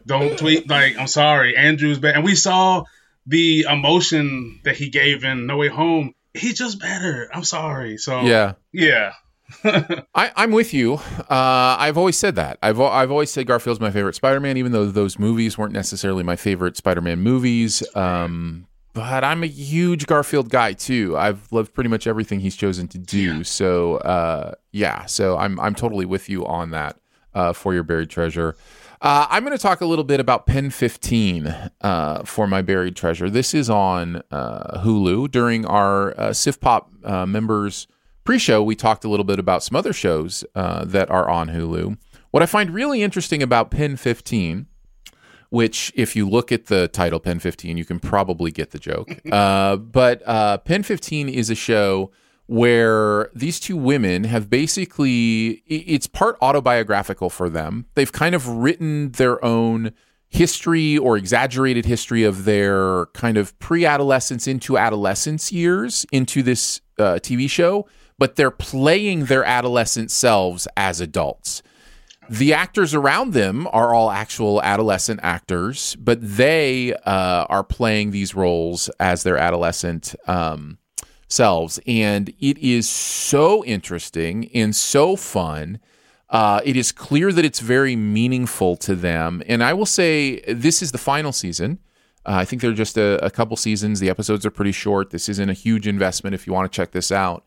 [0.07, 0.69] Don't tweet.
[0.69, 1.57] Like I'm sorry.
[1.57, 2.17] Andrew's better.
[2.17, 2.85] And we saw
[3.27, 6.15] the emotion that he gave in No Way Home.
[6.35, 7.31] He's just better.
[7.33, 7.97] I'm sorry.
[7.97, 9.13] So yeah, yeah.
[10.15, 10.95] I, am with you.
[10.95, 12.59] Uh, I've always said that.
[12.63, 16.37] I've I've always said Garfield's my favorite Spider-Man, even though those movies weren't necessarily my
[16.37, 17.83] favorite Spider-Man movies.
[17.95, 21.19] Um, but I'm a huge Garfield guy too.
[21.19, 23.39] I've loved pretty much everything he's chosen to do.
[23.39, 23.43] Yeah.
[23.43, 26.97] So uh, yeah, so I'm I'm totally with you on that
[27.35, 28.57] uh, for your buried treasure.
[29.03, 32.97] Uh, I'm going to talk a little bit about Pen 15 uh, for my buried
[32.97, 33.29] treasure.
[33.29, 35.31] This is on uh, Hulu.
[35.31, 37.87] During our uh, Pop uh, members
[38.23, 41.99] pre-show, we talked a little bit about some other shows that are on Hulu.
[42.31, 44.69] What I find really interesting about Pen 15
[45.55, 49.09] which if you look at the title Pen 15, you can probably get the joke.
[49.33, 52.11] uh, but uh, Pen 15 is a show
[52.47, 57.87] where these two women have basically, it's part autobiographical for them.
[57.95, 59.93] They've kind of written their own
[60.29, 66.81] history or exaggerated history of their kind of pre adolescence into adolescence years into this
[66.99, 67.87] uh, TV show,
[68.19, 71.63] but they're playing their adolescent selves as adults
[72.29, 78.35] the actors around them are all actual adolescent actors, but they uh, are playing these
[78.35, 80.79] roles as their adolescent um,
[81.29, 81.79] selves.
[81.87, 85.81] And it is so interesting and so fun.
[86.31, 89.43] Uh, it is clear that it's very meaningful to them.
[89.47, 91.79] And I will say, this is the final season.
[92.27, 94.01] Uh, I think they're just a, a couple seasons.
[94.01, 95.11] The episodes are pretty short.
[95.11, 97.45] This isn't a huge investment if you want to check this out.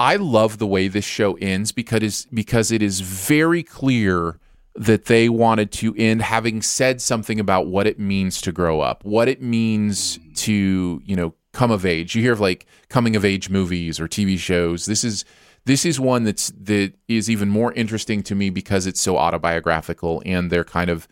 [0.00, 4.38] I love the way this show ends because because it is very clear
[4.74, 9.04] that they wanted to end having said something about what it means to grow up,
[9.04, 12.14] what it means to, you know, come of age.
[12.14, 14.86] You hear of like coming of age movies or TV shows.
[14.86, 15.26] This is
[15.66, 20.22] this is one that's that is even more interesting to me because it's so autobiographical
[20.24, 21.08] and they're kind of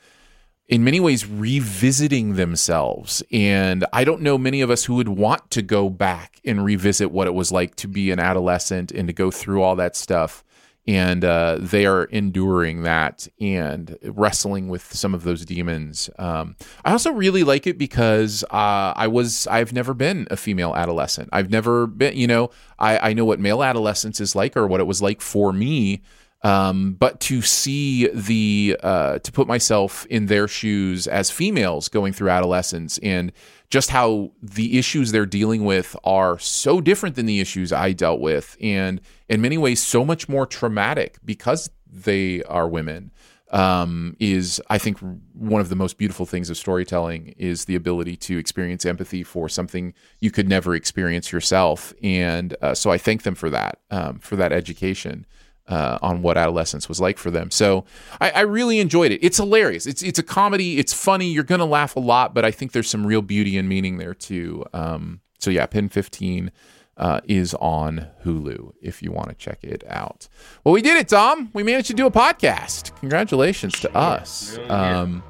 [0.68, 3.22] in many ways revisiting themselves.
[3.32, 7.10] And I don't know many of us who would want to go back and revisit
[7.10, 10.44] what it was like to be an adolescent and to go through all that stuff.
[10.86, 16.08] And uh, they are enduring that and wrestling with some of those demons.
[16.18, 20.74] Um, I also really like it because uh, I was I've never been a female
[20.74, 21.28] adolescent.
[21.30, 24.80] I've never been, you know, I, I know what male adolescence is like or what
[24.80, 26.00] it was like for me
[26.42, 32.12] um, but to see the uh, to put myself in their shoes as females going
[32.12, 33.32] through adolescence and
[33.70, 38.20] just how the issues they're dealing with are so different than the issues I dealt
[38.20, 43.12] with, and in many ways so much more traumatic because they are women.
[43.50, 44.98] Um, is I think
[45.32, 49.48] one of the most beautiful things of storytelling is the ability to experience empathy for
[49.48, 54.18] something you could never experience yourself, and uh, so I thank them for that, um,
[54.18, 55.24] for that education
[55.68, 57.50] uh, on what adolescence was like for them.
[57.50, 57.84] So
[58.20, 59.22] I, I, really enjoyed it.
[59.22, 59.86] It's hilarious.
[59.86, 60.78] It's it's a comedy.
[60.78, 61.30] It's funny.
[61.30, 64.14] You're gonna laugh a lot, but I think there's some real beauty and meaning there
[64.14, 64.64] too.
[64.72, 66.50] Um, so yeah, Pen 15
[66.96, 70.28] uh, is on Hulu if you want to check it out.
[70.64, 71.50] Well, we did it, Dom.
[71.52, 72.98] We managed to do a podcast.
[73.00, 74.58] Congratulations to us.
[74.68, 75.22] Um,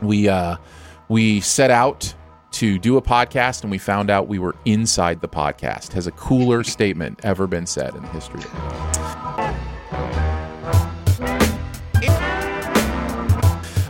[0.00, 0.56] we uh,
[1.08, 2.14] we set out
[2.52, 5.92] to do a podcast and we found out we were inside the podcast.
[5.92, 8.40] Has a cooler statement ever been said in the history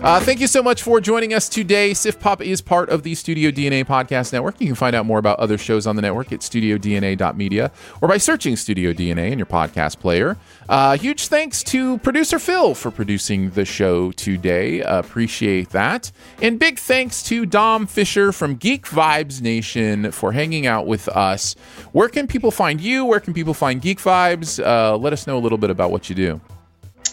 [0.07, 1.93] Uh, thank you so much for joining us today.
[1.93, 4.61] Sif Pop is part of the Studio DNA Podcast Network.
[4.61, 8.17] You can find out more about other shows on the network at studiodna.media or by
[8.17, 10.37] searching Studio DNA in your podcast player.
[10.69, 14.81] Uh, huge thanks to producer Phil for producing the show today.
[14.83, 16.13] Appreciate that.
[16.41, 21.57] And big thanks to Dom Fisher from Geek Vibes Nation for hanging out with us.
[21.91, 23.05] Where can people find you?
[23.05, 24.65] Where can people find Geek Vibes?
[24.65, 26.41] Uh, let us know a little bit about what you do.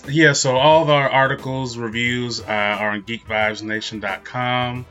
[0.07, 4.85] Yeah, so all of our articles, reviews uh, are on geekvibesnation.com.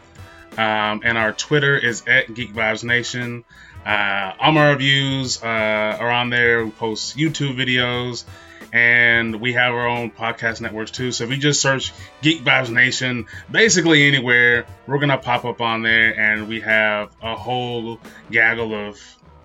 [0.59, 3.45] Um, and our Twitter is at geekvibesnation.
[3.85, 6.65] Uh, all my reviews uh, are on there.
[6.65, 8.25] We post YouTube videos
[8.73, 11.13] and we have our own podcast networks too.
[11.13, 15.83] So if you just search Geek Vibes Nation, basically anywhere, we're gonna pop up on
[15.83, 18.99] there, and we have a whole gaggle of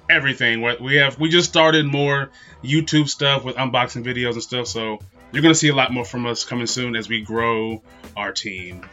[0.10, 0.62] everything.
[0.62, 2.30] What we have, we just started more
[2.64, 4.68] YouTube stuff with unboxing videos and stuff.
[4.68, 5.00] So
[5.32, 7.82] you're gonna see a lot more from us coming soon as we grow
[8.16, 8.86] our team.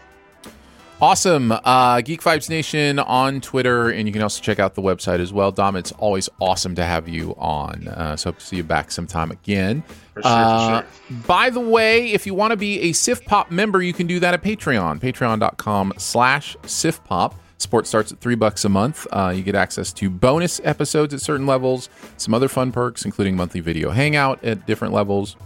[1.01, 1.53] Awesome.
[1.53, 5.33] Uh, Geek Vibes Nation on Twitter, and you can also check out the website as
[5.33, 5.51] well.
[5.51, 7.89] Dom, it's always awesome to have you on.
[7.89, 9.83] Uh, so hope to see you back sometime again.
[10.15, 13.51] For sure, Uh, for By the way, if you want to be a Sif Pop
[13.51, 15.01] member, you can do that at Patreon.
[15.01, 17.35] Patreon.com slash Sif Pop.
[17.59, 19.07] Support starts at three bucks a month.
[19.11, 21.89] Uh, you get access to bonus episodes at certain levels,
[22.19, 25.37] some other fun perks, including monthly video hangout at different levels.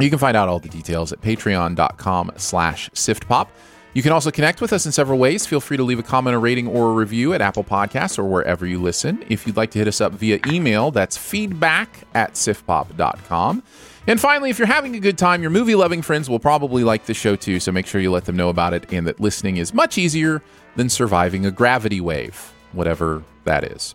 [0.00, 3.48] You can find out all the details at patreon.com slash siftpop.
[3.94, 5.46] You can also connect with us in several ways.
[5.46, 8.24] Feel free to leave a comment, a rating, or a review at Apple Podcasts or
[8.24, 9.24] wherever you listen.
[9.28, 13.62] If you'd like to hit us up via email, that's feedback at sifpop.com.
[14.06, 17.06] And finally, if you're having a good time, your movie loving friends will probably like
[17.06, 19.56] the show too, so make sure you let them know about it and that listening
[19.56, 20.42] is much easier
[20.76, 23.94] than surviving a gravity wave, whatever that is.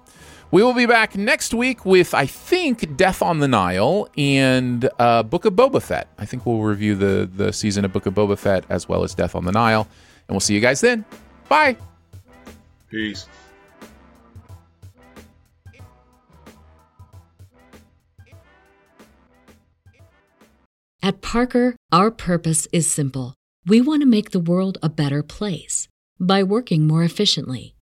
[0.54, 5.24] We will be back next week with, I think, Death on the Nile and uh,
[5.24, 6.08] Book of Boba Fett.
[6.20, 9.16] I think we'll review the, the season of Book of Boba Fett as well as
[9.16, 9.88] Death on the Nile.
[10.28, 11.06] And we'll see you guys then.
[11.50, 11.76] Bye.
[12.92, 13.26] Peace.
[21.02, 23.34] At Parker, our purpose is simple.
[23.66, 25.88] We want to make the world a better place
[26.20, 27.73] by working more efficiently,